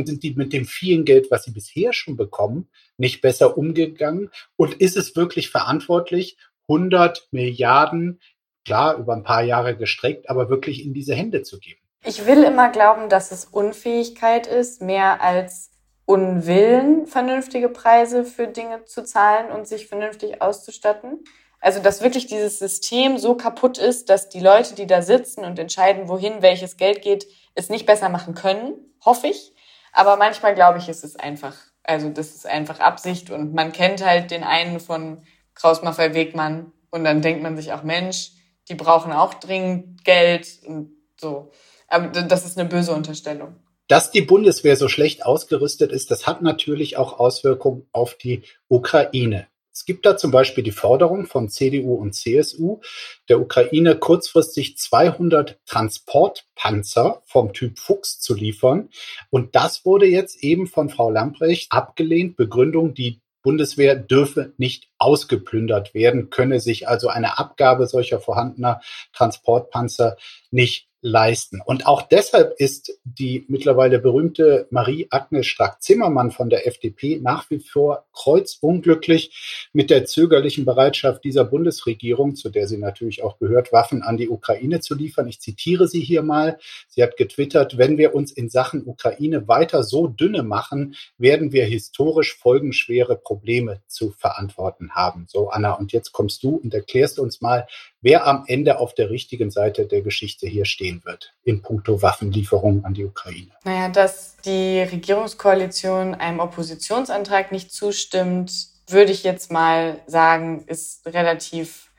Sind 0.05 0.23
die 0.23 0.33
mit 0.33 0.53
dem 0.53 0.65
vielen 0.65 1.05
Geld, 1.05 1.31
was 1.31 1.43
sie 1.43 1.51
bisher 1.51 1.93
schon 1.93 2.15
bekommen, 2.15 2.69
nicht 2.97 3.21
besser 3.21 3.57
umgegangen? 3.57 4.29
Und 4.55 4.75
ist 4.75 4.97
es 4.97 5.15
wirklich 5.15 5.49
verantwortlich, 5.49 6.37
100 6.67 7.27
Milliarden, 7.31 8.21
klar, 8.65 8.97
über 8.97 9.13
ein 9.13 9.23
paar 9.23 9.43
Jahre 9.43 9.75
gestreckt, 9.75 10.29
aber 10.29 10.49
wirklich 10.49 10.85
in 10.85 10.93
diese 10.93 11.15
Hände 11.15 11.43
zu 11.43 11.59
geben? 11.59 11.79
Ich 12.03 12.25
will 12.25 12.43
immer 12.43 12.69
glauben, 12.69 13.09
dass 13.09 13.31
es 13.31 13.45
Unfähigkeit 13.45 14.47
ist, 14.47 14.81
mehr 14.81 15.21
als 15.21 15.71
Unwillen, 16.05 17.05
vernünftige 17.05 17.69
Preise 17.69 18.25
für 18.25 18.47
Dinge 18.47 18.85
zu 18.85 19.03
zahlen 19.03 19.51
und 19.51 19.67
sich 19.67 19.87
vernünftig 19.87 20.41
auszustatten. 20.41 21.23
Also, 21.59 21.79
dass 21.79 22.01
wirklich 22.01 22.25
dieses 22.25 22.57
System 22.57 23.19
so 23.19 23.35
kaputt 23.35 23.77
ist, 23.77 24.09
dass 24.09 24.29
die 24.29 24.39
Leute, 24.39 24.73
die 24.73 24.87
da 24.87 25.03
sitzen 25.03 25.45
und 25.45 25.59
entscheiden, 25.59 26.09
wohin 26.09 26.41
welches 26.41 26.75
Geld 26.75 27.03
geht, 27.03 27.27
es 27.53 27.69
nicht 27.69 27.85
besser 27.85 28.09
machen 28.09 28.33
können, 28.33 28.73
hoffe 29.05 29.27
ich. 29.27 29.53
Aber 29.93 30.17
manchmal 30.17 30.55
glaube 30.55 30.79
ich, 30.79 30.89
ist 30.89 31.03
es 31.03 31.15
einfach, 31.15 31.55
also 31.83 32.09
das 32.09 32.35
ist 32.35 32.45
einfach 32.45 32.79
Absicht 32.79 33.29
und 33.29 33.53
man 33.53 33.71
kennt 33.71 34.05
halt 34.05 34.31
den 34.31 34.43
einen 34.43 34.79
von 34.79 35.23
Kraus 35.55 35.81
Maffei 35.81 36.13
Wegmann, 36.13 36.71
Und 36.91 37.03
dann 37.03 37.21
denkt 37.21 37.43
man 37.43 37.55
sich 37.55 37.71
auch, 37.71 37.83
Mensch, 37.83 38.31
die 38.69 38.75
brauchen 38.75 39.11
auch 39.11 39.33
dringend 39.35 40.03
Geld 40.03 40.47
und 40.65 40.91
so. 41.19 41.51
Aber 41.87 42.07
das 42.07 42.45
ist 42.45 42.57
eine 42.57 42.69
böse 42.69 42.93
Unterstellung. 42.93 43.55
Dass 43.87 44.11
die 44.11 44.21
Bundeswehr 44.21 44.77
so 44.77 44.87
schlecht 44.87 45.25
ausgerüstet 45.25 45.91
ist, 45.91 46.11
das 46.11 46.25
hat 46.25 46.41
natürlich 46.41 46.97
auch 46.97 47.19
Auswirkungen 47.19 47.87
auf 47.91 48.15
die 48.15 48.43
Ukraine. 48.69 49.47
Es 49.73 49.85
gibt 49.85 50.05
da 50.05 50.17
zum 50.17 50.31
Beispiel 50.31 50.63
die 50.63 50.71
Forderung 50.71 51.25
von 51.25 51.49
CDU 51.49 51.95
und 51.95 52.13
CSU, 52.13 52.81
der 53.29 53.39
Ukraine 53.39 53.95
kurzfristig 53.97 54.77
200 54.77 55.59
Transportpanzer 55.65 57.21
vom 57.25 57.53
Typ 57.53 57.79
Fuchs 57.79 58.19
zu 58.19 58.35
liefern. 58.35 58.89
Und 59.29 59.55
das 59.55 59.85
wurde 59.85 60.07
jetzt 60.07 60.43
eben 60.43 60.67
von 60.67 60.89
Frau 60.89 61.09
Lamprecht 61.09 61.71
abgelehnt. 61.71 62.35
Begründung, 62.35 62.93
die 62.93 63.21
Bundeswehr 63.43 63.95
dürfe 63.95 64.53
nicht 64.57 64.89
ausgeplündert 64.97 65.93
werden, 65.93 66.29
könne 66.29 66.59
sich 66.59 66.87
also 66.87 67.07
eine 67.07 67.39
Abgabe 67.39 67.87
solcher 67.87 68.19
vorhandener 68.19 68.81
Transportpanzer 69.13 70.17
nicht 70.51 70.90
leisten. 71.01 71.61
Und 71.65 71.87
auch 71.87 72.03
deshalb 72.03 72.53
ist 72.59 72.99
die 73.03 73.45
mittlerweile 73.47 73.99
berühmte 73.99 74.67
Marie-Agnes 74.69 75.47
Strack-Zimmermann 75.47 76.31
von 76.31 76.49
der 76.49 76.67
FDP 76.67 77.19
nach 77.21 77.49
wie 77.49 77.59
vor 77.59 78.05
kreuzunglücklich 78.13 79.69
mit 79.73 79.89
der 79.89 80.05
zögerlichen 80.05 80.65
Bereitschaft 80.65 81.23
dieser 81.23 81.43
Bundesregierung, 81.43 82.35
zu 82.35 82.49
der 82.49 82.67
sie 82.67 82.77
natürlich 82.77 83.23
auch 83.23 83.39
gehört, 83.39 83.71
Waffen 83.71 84.03
an 84.03 84.17
die 84.17 84.29
Ukraine 84.29 84.79
zu 84.79 84.95
liefern. 84.95 85.27
Ich 85.27 85.39
zitiere 85.39 85.87
sie 85.87 86.01
hier 86.01 86.21
mal. 86.21 86.59
Sie 86.87 87.01
hat 87.01 87.17
getwittert, 87.17 87.77
wenn 87.77 87.97
wir 87.97 88.13
uns 88.13 88.31
in 88.31 88.49
Sachen 88.49 88.85
Ukraine 88.85 89.47
weiter 89.47 89.83
so 89.83 90.07
dünne 90.07 90.43
machen, 90.43 90.95
werden 91.17 91.51
wir 91.51 91.65
historisch 91.65 92.35
folgenschwere 92.35 93.15
Probleme 93.15 93.81
zu 93.87 94.11
verantworten 94.11 94.91
haben. 94.91 95.25
So, 95.27 95.49
Anna, 95.49 95.73
und 95.73 95.91
jetzt 95.91 96.11
kommst 96.11 96.43
du 96.43 96.57
und 96.57 96.73
erklärst 96.73 97.17
uns 97.19 97.41
mal, 97.41 97.67
wer 98.01 98.27
am 98.27 98.43
Ende 98.47 98.79
auf 98.79 98.93
der 98.93 99.09
richtigen 99.09 99.51
Seite 99.51 99.85
der 99.85 100.01
Geschichte 100.01 100.47
hier 100.47 100.65
stehen 100.91 101.05
wird 101.05 101.33
in 101.43 101.61
puncto 101.61 102.01
Waffenlieferungen 102.01 102.85
an 102.85 102.93
die 102.93 103.05
Ukraine. 103.05 103.51
Naja, 103.63 103.89
dass 103.89 104.37
die 104.45 104.81
Regierungskoalition 104.81 106.15
einem 106.15 106.39
Oppositionsantrag 106.39 107.51
nicht 107.51 107.71
zustimmt, 107.71 108.51
würde 108.87 109.11
ich 109.11 109.23
jetzt 109.23 109.51
mal 109.51 110.01
sagen, 110.07 110.63
ist 110.67 111.05
relativ 111.05 111.91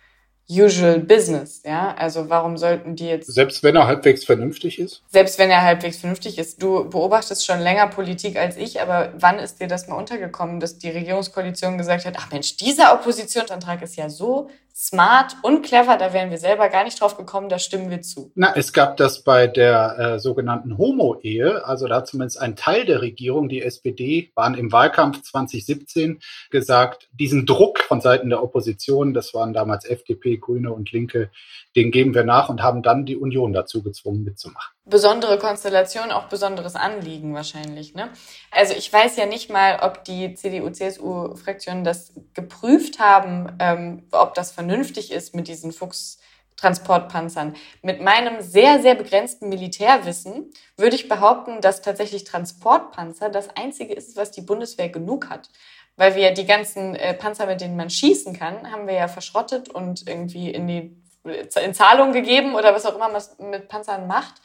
usual 0.50 0.98
business, 0.98 1.62
ja? 1.64 1.94
Also 1.94 2.28
warum 2.28 2.58
sollten 2.58 2.94
die 2.94 3.06
jetzt 3.06 3.32
selbst 3.32 3.62
wenn 3.62 3.74
er 3.74 3.86
halbwegs 3.86 4.24
vernünftig 4.24 4.78
ist? 4.78 5.02
Selbst 5.08 5.38
wenn 5.38 5.50
er 5.50 5.62
halbwegs 5.62 5.98
vernünftig 5.98 6.36
ist. 6.36 6.62
Du 6.62 6.90
beobachtest 6.90 7.46
schon 7.46 7.60
länger 7.60 7.86
Politik 7.86 8.36
als 8.36 8.56
ich, 8.56 8.82
aber 8.82 9.14
wann 9.16 9.38
ist 9.38 9.60
dir 9.60 9.68
das 9.68 9.88
mal 9.88 9.96
untergekommen, 9.96 10.60
dass 10.60 10.78
die 10.78 10.90
Regierungskoalition 10.90 11.78
gesagt 11.78 12.04
hat, 12.04 12.16
ach 12.18 12.30
Mensch, 12.30 12.56
dieser 12.56 12.92
Oppositionsantrag 12.92 13.80
ist 13.82 13.96
ja 13.96 14.10
so 14.10 14.50
smart 14.74 15.36
und 15.42 15.62
clever, 15.62 15.96
da 15.96 16.12
wären 16.12 16.30
wir 16.30 16.38
selber 16.38 16.68
gar 16.68 16.84
nicht 16.84 17.00
drauf 17.00 17.16
gekommen, 17.16 17.48
da 17.48 17.58
stimmen 17.58 17.90
wir 17.90 18.02
zu. 18.02 18.32
Na, 18.34 18.54
es 18.56 18.72
gab 18.72 18.96
das 18.96 19.22
bei 19.22 19.46
der 19.46 19.98
äh, 19.98 20.18
sogenannten 20.18 20.78
Homo-Ehe, 20.78 21.64
also 21.64 21.88
da 21.88 21.96
hat 21.96 22.08
zumindest 22.08 22.40
ein 22.40 22.56
Teil 22.56 22.84
der 22.84 23.02
Regierung, 23.02 23.48
die 23.48 23.62
SPD, 23.62 24.30
waren 24.34 24.54
im 24.54 24.72
Wahlkampf 24.72 25.22
2017 25.22 26.20
gesagt, 26.50 27.08
diesen 27.12 27.46
Druck 27.46 27.80
von 27.80 28.00
Seiten 28.00 28.30
der 28.30 28.42
Opposition, 28.42 29.14
das 29.14 29.34
waren 29.34 29.52
damals 29.52 29.84
FDP, 29.84 30.38
Grüne 30.38 30.72
und 30.72 30.92
Linke, 30.92 31.30
den 31.76 31.90
geben 31.90 32.14
wir 32.14 32.24
nach 32.24 32.48
und 32.48 32.62
haben 32.62 32.82
dann 32.82 33.06
die 33.06 33.16
Union 33.16 33.52
dazu 33.52 33.82
gezwungen 33.82 34.24
mitzumachen. 34.24 34.71
Besondere 34.84 35.38
Konstellation, 35.38 36.10
auch 36.10 36.24
besonderes 36.24 36.74
Anliegen 36.74 37.34
wahrscheinlich. 37.34 37.94
Ne? 37.94 38.10
Also 38.50 38.74
ich 38.74 38.92
weiß 38.92 39.16
ja 39.16 39.26
nicht 39.26 39.48
mal, 39.48 39.78
ob 39.80 40.02
die 40.02 40.34
CDU-CSU-Fraktionen 40.34 41.84
das 41.84 42.12
geprüft 42.34 42.98
haben, 42.98 43.56
ähm, 43.60 44.08
ob 44.10 44.34
das 44.34 44.50
vernünftig 44.50 45.12
ist 45.12 45.36
mit 45.36 45.46
diesen 45.46 45.70
Fuchs-Transportpanzern. 45.70 47.54
Mit 47.82 48.02
meinem 48.02 48.40
sehr, 48.40 48.82
sehr 48.82 48.96
begrenzten 48.96 49.48
Militärwissen 49.48 50.50
würde 50.76 50.96
ich 50.96 51.08
behaupten, 51.08 51.60
dass 51.60 51.82
tatsächlich 51.82 52.24
Transportpanzer 52.24 53.30
das 53.30 53.50
Einzige 53.56 53.94
ist, 53.94 54.16
was 54.16 54.32
die 54.32 54.42
Bundeswehr 54.42 54.88
genug 54.88 55.30
hat 55.30 55.48
weil 55.96 56.14
wir 56.14 56.32
die 56.32 56.46
ganzen 56.46 56.94
äh, 56.94 57.14
Panzer, 57.14 57.46
mit 57.46 57.60
denen 57.60 57.76
man 57.76 57.90
schießen 57.90 58.36
kann, 58.36 58.72
haben 58.72 58.86
wir 58.86 58.94
ja 58.94 59.08
verschrottet 59.08 59.68
und 59.68 60.08
irgendwie 60.08 60.50
in 60.50 60.66
die 60.66 60.96
in 61.24 61.72
Zahlung 61.72 62.12
gegeben 62.12 62.54
oder 62.54 62.74
was 62.74 62.84
auch 62.84 62.96
immer 62.96 63.08
man 63.08 63.22
mit 63.50 63.68
Panzern 63.68 64.08
macht 64.08 64.40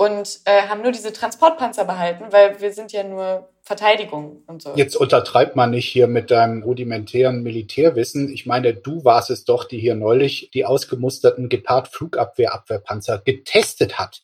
und 0.00 0.40
äh, 0.46 0.62
haben 0.62 0.80
nur 0.80 0.92
diese 0.92 1.12
Transportpanzer 1.12 1.84
behalten, 1.84 2.24
weil 2.30 2.58
wir 2.58 2.72
sind 2.72 2.90
ja 2.90 3.04
nur 3.04 3.50
Verteidigung 3.60 4.42
und 4.46 4.62
so. 4.62 4.72
Jetzt 4.74 4.96
untertreibt 4.96 5.56
man 5.56 5.68
nicht 5.72 5.88
hier 5.88 6.06
mit 6.06 6.30
deinem 6.30 6.62
rudimentären 6.62 7.42
Militärwissen. 7.42 8.32
Ich 8.32 8.46
meine, 8.46 8.72
du 8.72 9.04
warst 9.04 9.28
es 9.28 9.44
doch, 9.44 9.64
die 9.64 9.78
hier 9.78 9.94
neulich 9.94 10.50
die 10.54 10.64
ausgemusterten 10.64 11.50
Gepard-Flugabwehr-Abwehrpanzer 11.50 13.18
getestet 13.22 13.98
hat. 13.98 14.22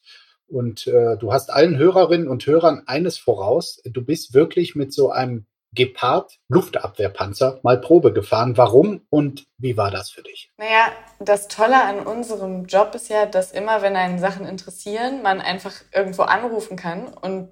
Und 0.49 0.87
äh, 0.87 1.19
du 1.19 1.31
hast 1.31 1.53
allen 1.53 1.77
Hörerinnen 1.77 2.29
und 2.29 2.47
Hörern 2.47 2.85
eines 2.87 3.19
voraus. 3.19 3.83
Du 3.85 4.03
bist 4.03 4.33
wirklich 4.33 4.77
mit 4.77 4.95
so 4.95 5.11
einem 5.11 5.45
Gepard 5.77 6.39
Luftabwehrpanzer 6.49 7.61
mal 7.63 7.81
Probe 7.81 8.13
gefahren. 8.13 8.57
Warum 8.57 9.03
und 9.11 9.47
wie 9.59 9.77
war 9.77 9.93
das 9.93 10.11
für 10.11 10.23
dich? 10.23 10.51
Naja, 10.57 10.91
das 11.21 11.47
Tolle 11.47 11.81
an 11.81 12.01
unserem 12.01 12.65
Job 12.65 12.95
ist 12.97 13.09
ja, 13.09 13.27
dass 13.27 13.53
immer, 13.53 13.83
wenn 13.83 13.95
einen 13.95 14.19
Sachen 14.19 14.47
interessieren, 14.47 15.23
man 15.23 15.41
einfach 15.41 15.73
irgendwo 15.93 16.23
anrufen 16.23 16.77
kann 16.77 17.07
und 17.07 17.51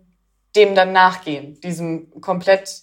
dem 0.57 0.75
dann 0.75 0.93
nachgehen, 0.93 1.61
diesem 1.61 2.21
komplett 2.21 2.83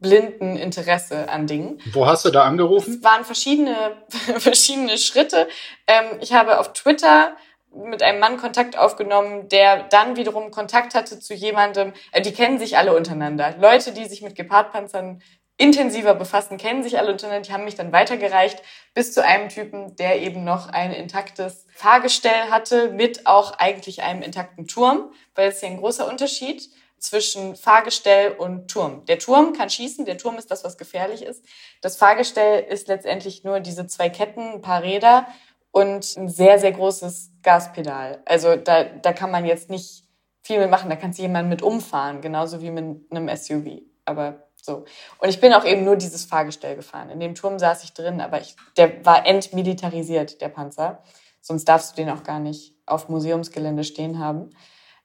blinden 0.00 0.56
Interesse 0.56 1.28
an 1.28 1.46
Dingen. 1.46 1.80
Wo 1.92 2.06
hast 2.06 2.24
du 2.24 2.30
da 2.30 2.44
angerufen? 2.44 2.94
Es 2.94 3.04
waren 3.04 3.24
verschiedene, 3.24 3.74
verschiedene 4.38 4.98
Schritte. 4.98 5.48
Ähm, 5.86 6.18
ich 6.20 6.32
habe 6.32 6.58
auf 6.58 6.72
Twitter 6.72 7.36
mit 7.74 8.02
einem 8.02 8.18
Mann 8.18 8.38
Kontakt 8.38 8.78
aufgenommen, 8.78 9.48
der 9.48 9.84
dann 9.84 10.16
wiederum 10.16 10.50
Kontakt 10.50 10.94
hatte 10.94 11.18
zu 11.20 11.34
jemandem, 11.34 11.92
äh, 12.12 12.20
die 12.20 12.32
kennen 12.32 12.58
sich 12.58 12.78
alle 12.78 12.96
untereinander. 12.96 13.54
Leute, 13.58 13.92
die 13.92 14.06
sich 14.06 14.22
mit 14.22 14.34
Gepardpanzern 14.34 15.22
intensiver 15.58 16.14
befassen, 16.14 16.56
kennen 16.56 16.82
sich 16.82 16.98
alle 16.98 17.10
untereinander, 17.10 17.46
die 17.46 17.52
haben 17.52 17.64
mich 17.64 17.74
dann 17.74 17.92
weitergereicht 17.92 18.62
bis 18.94 19.12
zu 19.12 19.24
einem 19.24 19.48
Typen, 19.48 19.96
der 19.96 20.22
eben 20.22 20.44
noch 20.44 20.68
ein 20.68 20.92
intaktes 20.92 21.66
Fahrgestell 21.74 22.50
hatte 22.50 22.90
mit 22.92 23.26
auch 23.26 23.58
eigentlich 23.58 24.02
einem 24.02 24.22
intakten 24.22 24.68
Turm, 24.68 25.12
weil 25.34 25.48
es 25.48 25.60
ja 25.60 25.68
ein 25.68 25.78
großer 25.78 26.08
Unterschied 26.08 26.68
zwischen 26.98 27.56
Fahrgestell 27.56 28.32
und 28.32 28.68
Turm. 28.68 29.04
Der 29.06 29.18
Turm 29.18 29.52
kann 29.52 29.70
schießen, 29.70 30.04
der 30.04 30.18
Turm 30.18 30.36
ist 30.36 30.50
das, 30.50 30.64
was 30.64 30.78
gefährlich 30.78 31.22
ist. 31.22 31.44
Das 31.80 31.96
Fahrgestell 31.96 32.64
ist 32.64 32.88
letztendlich 32.88 33.44
nur 33.44 33.60
diese 33.60 33.86
zwei 33.86 34.08
Ketten, 34.08 34.54
ein 34.54 34.62
paar 34.62 34.82
Räder 34.82 35.26
und 35.70 36.16
ein 36.16 36.28
sehr, 36.28 36.58
sehr 36.58 36.72
großes 36.72 37.32
Gaspedal. 37.42 38.22
Also 38.24 38.56
da, 38.56 38.84
da 38.84 39.12
kann 39.12 39.30
man 39.30 39.44
jetzt 39.44 39.70
nicht 39.70 40.04
viel 40.42 40.58
mit 40.58 40.70
machen. 40.70 40.90
Da 40.90 40.96
kann 40.96 41.12
sich 41.12 41.22
jemand 41.22 41.48
mit 41.48 41.62
umfahren, 41.62 42.20
genauso 42.20 42.62
wie 42.62 42.70
mit 42.70 43.10
einem 43.10 43.36
SUV. 43.36 43.82
Aber 44.04 44.48
so. 44.56 44.84
Und 45.18 45.28
ich 45.28 45.40
bin 45.40 45.52
auch 45.52 45.64
eben 45.64 45.84
nur 45.84 45.96
dieses 45.96 46.24
Fahrgestell 46.24 46.76
gefahren. 46.76 47.10
In 47.10 47.20
dem 47.20 47.34
Turm 47.34 47.58
saß 47.58 47.84
ich 47.84 47.92
drin, 47.92 48.20
aber 48.20 48.40
ich, 48.40 48.56
der 48.76 49.04
war 49.04 49.26
entmilitarisiert, 49.26 50.40
der 50.40 50.48
Panzer. 50.48 51.02
Sonst 51.40 51.66
darfst 51.66 51.92
du 51.92 52.02
den 52.02 52.10
auch 52.10 52.22
gar 52.22 52.40
nicht 52.40 52.74
auf 52.86 53.08
Museumsgelände 53.08 53.84
stehen 53.84 54.18
haben. 54.18 54.50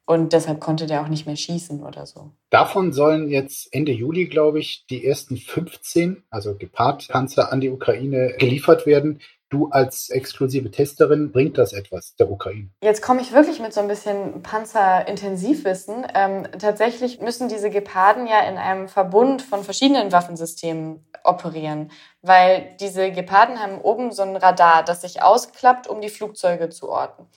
Und 0.05 0.33
deshalb 0.33 0.59
konnte 0.59 0.85
der 0.85 1.01
auch 1.01 1.07
nicht 1.07 1.25
mehr 1.25 1.37
schießen 1.37 1.81
oder 1.81 2.05
so. 2.05 2.31
Davon 2.49 2.91
sollen 2.91 3.29
jetzt 3.29 3.73
Ende 3.73 3.93
Juli, 3.93 4.27
glaube 4.27 4.59
ich, 4.59 4.85
die 4.87 5.05
ersten 5.05 5.37
15, 5.37 6.23
also 6.29 6.55
Gepard-Panzer 6.55 7.53
an 7.53 7.61
die 7.61 7.69
Ukraine 7.69 8.35
geliefert 8.37 8.85
werden. 8.85 9.21
Du 9.53 9.69
als 9.69 10.09
exklusive 10.09 10.71
Testerin, 10.71 11.31
bringt 11.31 11.59
das 11.59 11.73
etwas 11.73 12.15
der 12.15 12.31
Ukraine? 12.31 12.71
Jetzt 12.81 13.03
komme 13.03 13.21
ich 13.21 13.33
wirklich 13.33 13.59
mit 13.59 13.71
so 13.71 13.81
ein 13.81 13.87
bisschen 13.87 14.41
Panzerintensivwissen. 14.41 16.07
Ähm, 16.15 16.47
tatsächlich 16.57 17.21
müssen 17.21 17.49
diese 17.49 17.69
Geparden 17.69 18.25
ja 18.25 18.39
in 18.49 18.57
einem 18.57 18.87
Verbund 18.87 19.43
von 19.43 19.63
verschiedenen 19.63 20.11
Waffensystemen 20.11 21.05
operieren, 21.23 21.91
weil 22.23 22.75
diese 22.79 23.11
Geparden 23.11 23.59
haben 23.59 23.79
oben 23.79 24.11
so 24.11 24.23
ein 24.23 24.35
Radar, 24.35 24.83
das 24.83 25.01
sich 25.01 25.21
ausklappt, 25.21 25.85
um 25.85 26.01
die 26.01 26.09
Flugzeuge 26.09 26.69
zu 26.69 26.89
orten. 26.89 27.27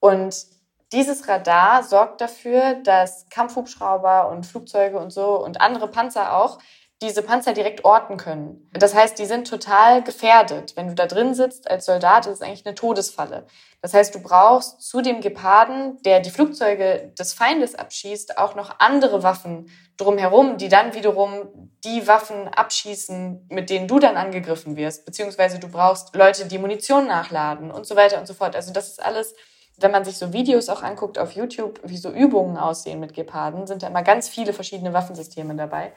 Und 0.00 0.46
dieses 0.92 1.28
Radar 1.28 1.82
sorgt 1.82 2.22
dafür, 2.22 2.76
dass 2.82 3.26
Kampfhubschrauber 3.28 4.30
und 4.30 4.46
Flugzeuge 4.46 4.98
und 4.98 5.10
so 5.10 5.44
und 5.44 5.60
andere 5.60 5.88
Panzer 5.88 6.34
auch 6.34 6.60
diese 7.00 7.22
Panzer 7.22 7.52
direkt 7.52 7.84
orten 7.84 8.16
können. 8.16 8.68
Das 8.72 8.94
heißt, 8.94 9.18
die 9.18 9.26
sind 9.26 9.46
total 9.46 10.02
gefährdet. 10.02 10.74
Wenn 10.76 10.88
du 10.88 10.94
da 10.94 11.06
drin 11.06 11.32
sitzt 11.32 11.70
als 11.70 11.86
Soldat, 11.86 12.26
ist 12.26 12.34
es 12.34 12.42
eigentlich 12.42 12.66
eine 12.66 12.74
Todesfalle. 12.74 13.46
Das 13.82 13.94
heißt, 13.94 14.14
du 14.14 14.20
brauchst 14.20 14.82
zu 14.82 15.00
dem 15.00 15.20
Geparden, 15.20 16.02
der 16.02 16.18
die 16.18 16.30
Flugzeuge 16.30 17.12
des 17.16 17.34
Feindes 17.34 17.76
abschießt, 17.76 18.38
auch 18.38 18.56
noch 18.56 18.80
andere 18.80 19.22
Waffen 19.22 19.70
drumherum, 19.96 20.58
die 20.58 20.68
dann 20.68 20.94
wiederum 20.94 21.70
die 21.84 22.08
Waffen 22.08 22.48
abschießen, 22.48 23.46
mit 23.48 23.70
denen 23.70 23.86
du 23.86 24.00
dann 24.00 24.16
angegriffen 24.16 24.76
wirst. 24.76 25.04
Beziehungsweise 25.04 25.60
du 25.60 25.68
brauchst 25.68 26.16
Leute, 26.16 26.46
die 26.46 26.58
Munition 26.58 27.06
nachladen 27.06 27.70
und 27.70 27.86
so 27.86 27.94
weiter 27.94 28.18
und 28.18 28.26
so 28.26 28.34
fort. 28.34 28.56
Also 28.56 28.72
das 28.72 28.88
ist 28.88 29.02
alles 29.02 29.34
wenn 29.80 29.92
man 29.92 30.04
sich 30.04 30.18
so 30.18 30.32
Videos 30.32 30.68
auch 30.68 30.82
anguckt 30.82 31.18
auf 31.18 31.32
YouTube, 31.32 31.80
wie 31.84 31.96
so 31.96 32.10
Übungen 32.10 32.56
aussehen 32.56 33.00
mit 33.00 33.14
Geparden, 33.14 33.66
sind 33.66 33.82
da 33.82 33.86
immer 33.86 34.02
ganz 34.02 34.28
viele 34.28 34.52
verschiedene 34.52 34.92
Waffensysteme 34.92 35.54
dabei. 35.54 35.92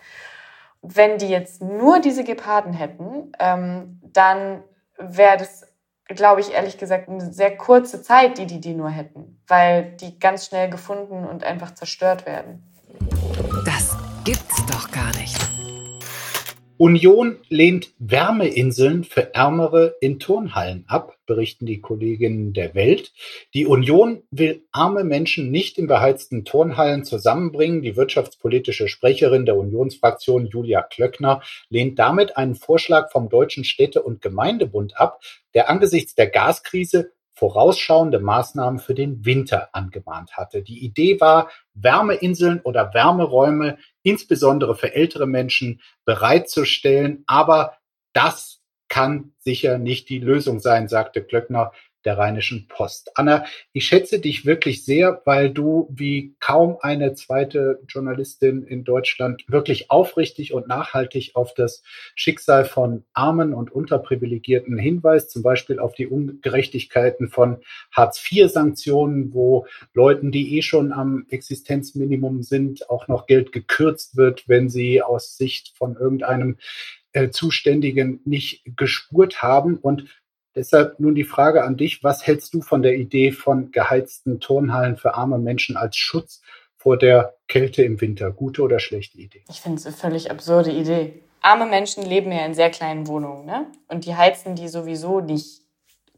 Wenn 0.82 1.18
die 1.18 1.30
jetzt 1.30 1.62
nur 1.62 2.00
diese 2.00 2.24
Geparden 2.24 2.74
hätten, 2.74 3.32
ähm, 3.40 4.02
dann 4.04 4.64
wäre 4.98 5.38
das 5.38 5.72
glaube 6.16 6.42
ich, 6.42 6.52
ehrlich 6.52 6.78
gesagt, 6.78 7.10
eine 7.10 7.32
sehr 7.32 7.58
kurze 7.58 8.02
Zeit, 8.02 8.38
die 8.38 8.46
die 8.46 8.60
die 8.60 8.74
nur 8.74 8.90
hätten, 8.90 9.42
weil 9.48 9.96
die 9.98 10.20
ganz 10.20 10.46
schnell 10.46 10.70
gefunden 10.70 11.26
und 11.26 11.44
einfach 11.44 11.74
zerstört 11.74 12.26
werden. 12.26 12.64
Das 13.66 13.96
gibt's 14.24 14.66
doch 14.66 14.92
gar 14.92 15.08
nicht. 15.18 15.21
Union 16.82 17.38
lehnt 17.48 17.92
Wärmeinseln 18.00 19.04
für 19.04 19.36
Ärmere 19.36 19.98
in 20.02 20.18
Turnhallen 20.18 20.84
ab, 20.88 21.16
berichten 21.28 21.68
die 21.68 21.80
Kolleginnen 21.80 22.54
der 22.54 22.74
Welt. 22.74 23.14
Die 23.54 23.68
Union 23.68 24.24
will 24.32 24.64
arme 24.72 25.04
Menschen 25.04 25.52
nicht 25.52 25.78
in 25.78 25.86
beheizten 25.86 26.44
Turnhallen 26.44 27.06
zusammenbringen. 27.06 27.84
Die 27.84 27.96
wirtschaftspolitische 27.96 28.88
Sprecherin 28.88 29.46
der 29.46 29.58
Unionsfraktion 29.58 30.48
Julia 30.48 30.82
Klöckner 30.82 31.44
lehnt 31.70 32.00
damit 32.00 32.36
einen 32.36 32.56
Vorschlag 32.56 33.12
vom 33.12 33.30
Deutschen 33.30 33.64
Städte- 33.64 34.02
und 34.02 34.24
Gemeindebund 34.24 35.00
ab, 35.00 35.22
der 35.54 35.70
angesichts 35.70 36.16
der 36.16 36.32
Gaskrise 36.32 37.12
vorausschauende 37.42 38.20
Maßnahmen 38.20 38.80
für 38.80 38.94
den 38.94 39.26
Winter 39.26 39.70
angemahnt 39.74 40.38
hatte. 40.38 40.62
Die 40.62 40.86
Idee 40.86 41.20
war, 41.20 41.50
Wärmeinseln 41.74 42.62
oder 42.62 42.94
Wärmeräume, 42.94 43.80
insbesondere 44.04 44.76
für 44.76 44.94
ältere 44.94 45.26
Menschen, 45.26 45.82
bereitzustellen. 46.06 47.24
Aber 47.26 47.78
das 48.14 48.62
kann 48.90 49.34
sicher 49.40 49.80
nicht 49.80 50.10
die 50.10 50.20
Lösung 50.20 50.60
sein, 50.60 50.88
sagte 50.88 51.24
Klöckner 51.24 51.72
der 52.06 52.18
Rheinischen 52.18 52.68
Post. 52.68 53.12
Anna, 53.16 53.46
ich 53.74 53.86
schätze 53.86 54.20
dich 54.20 54.46
wirklich 54.46 54.84
sehr, 54.84 55.22
weil 55.26 55.50
du 55.50 55.88
wie 55.92 56.36
kaum 56.40 56.78
eine 56.82 57.14
zweite 57.14 57.80
Journalistin 57.88 58.64
in 58.64 58.84
Deutschland 58.84 59.44
wirklich 59.48 59.92
aufrichtig 59.92 60.54
und 60.54 60.68
nachhaltig 60.68 61.32
auf 61.36 61.54
das 61.54 61.84
Schicksal 62.16 62.66
von 62.66 63.04
Armen 63.14 63.54
und 63.54 63.72
Unterprivilegierten 63.72 64.78
hinweist, 64.78 65.32
zum 65.32 65.44
Beispiel 65.44 65.80
auf 65.80 65.94
die 65.94 66.08
Ungerechtigkeiten 66.08 67.30
von 67.30 67.58
Hartz-IV-Sanktionen, 67.92 69.34
wo 69.34 69.66
Leuten, 69.94 70.32
die 70.32 70.58
eh 70.58 70.62
schon 70.62 70.92
am 70.92 71.26
Existenzminimum 71.30 72.44
sind, 72.44 72.90
auch 72.90 73.08
noch 73.08 73.28
Geld 73.28 73.52
gekürzt 73.52 74.18
wird, 74.18 74.48
wenn 74.48 74.70
sie 74.70 75.02
aus 75.02 75.38
Sicht 75.38 75.74
von 75.78 75.96
irgendeinem 75.96 76.58
äh, 77.14 77.30
Zuständigen 77.30 78.22
nicht 78.26 78.64
gespurt 78.78 79.42
haben. 79.42 79.78
Und 79.78 80.06
Deshalb 80.56 81.00
nun 81.00 81.16
die 81.16 81.24
Frage 81.24 81.64
an 81.64 81.78
dich, 81.78 82.04
was 82.04 82.26
hältst 82.28 82.54
du 82.54 82.62
von 82.62 82.82
der 82.82 82.96
Idee 82.96 83.32
von 83.32 83.72
geheizten 83.72 84.40
Turnhallen 84.40 84.98
für 84.98 85.16
arme 85.16 85.38
Menschen 85.38 85.78
als 85.78 85.96
Schutz 85.96 86.42
vor 86.76 86.98
der 86.98 87.36
Kälte 87.48 87.84
im 87.84 88.02
Winter? 88.02 88.32
Gute 88.32 88.62
oder 88.62 88.80
schlechte 88.80 89.18
Idee? 89.18 89.44
Ich 89.50 89.62
finde 89.62 89.78
es 89.78 89.86
eine 89.86 89.96
völlig 89.96 90.30
absurde 90.30 90.72
Idee. 90.72 91.22
Arme 91.42 91.66
Menschen 91.66 92.04
leben 92.04 92.32
ja 92.32 92.46
in 92.46 92.54
sehr 92.54 92.70
kleinen 92.70 93.08
Wohnungen, 93.08 93.46
ne? 93.46 93.68
Und 93.88 94.06
die 94.06 94.16
heizen 94.16 94.56
die 94.56 94.68
sowieso 94.68 95.22
nicht 95.22 95.62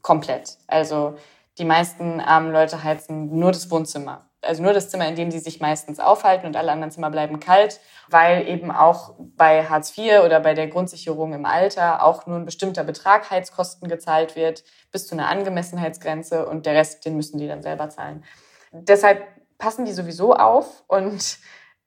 komplett. 0.01 0.57
Also 0.67 1.15
die 1.57 1.65
meisten 1.65 2.19
armen 2.19 2.51
Leute 2.51 2.83
heizen 2.83 3.37
nur 3.37 3.51
das 3.51 3.69
Wohnzimmer 3.69 4.29
also 4.43 4.61
nur 4.61 4.73
das 4.73 4.89
Zimmer, 4.89 5.07
in 5.07 5.15
dem 5.15 5.31
sie 5.31 5.39
sich 5.39 5.59
meistens 5.59 5.99
aufhalten 5.99 6.45
und 6.45 6.55
alle 6.55 6.71
anderen 6.71 6.91
Zimmer 6.91 7.09
bleiben 7.09 7.39
kalt, 7.39 7.79
weil 8.09 8.47
eben 8.47 8.71
auch 8.71 9.15
bei 9.19 9.65
Hartz 9.65 9.97
IV 9.97 10.21
oder 10.23 10.39
bei 10.39 10.53
der 10.53 10.67
Grundsicherung 10.67 11.33
im 11.33 11.45
Alter 11.45 12.03
auch 12.03 12.25
nur 12.25 12.37
ein 12.37 12.45
bestimmter 12.45 12.83
Betrag 12.83 13.29
Heizkosten 13.29 13.87
gezahlt 13.87 14.35
wird, 14.35 14.63
bis 14.91 15.07
zu 15.07 15.15
einer 15.15 15.29
Angemessenheitsgrenze 15.29 16.45
und 16.45 16.65
der 16.65 16.75
Rest, 16.75 17.05
den 17.05 17.15
müssen 17.15 17.37
die 17.37 17.47
dann 17.47 17.61
selber 17.61 17.89
zahlen. 17.89 18.23
Deshalb 18.71 19.25
passen 19.57 19.85
die 19.85 19.93
sowieso 19.93 20.33
auf 20.33 20.83
und 20.87 21.37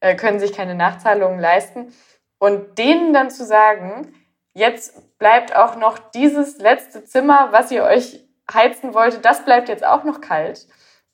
äh, 0.00 0.14
können 0.14 0.40
sich 0.40 0.52
keine 0.52 0.74
Nachzahlungen 0.74 1.40
leisten. 1.40 1.92
Und 2.38 2.78
denen 2.78 3.12
dann 3.12 3.30
zu 3.30 3.44
sagen, 3.44 4.14
jetzt 4.52 5.18
bleibt 5.18 5.54
auch 5.56 5.76
noch 5.76 5.98
dieses 5.98 6.58
letzte 6.58 7.04
Zimmer, 7.04 7.48
was 7.50 7.70
ihr 7.70 7.84
euch 7.84 8.24
heizen 8.52 8.94
wolltet, 8.94 9.24
das 9.24 9.44
bleibt 9.44 9.68
jetzt 9.68 9.84
auch 9.84 10.04
noch 10.04 10.20
kalt 10.20 10.66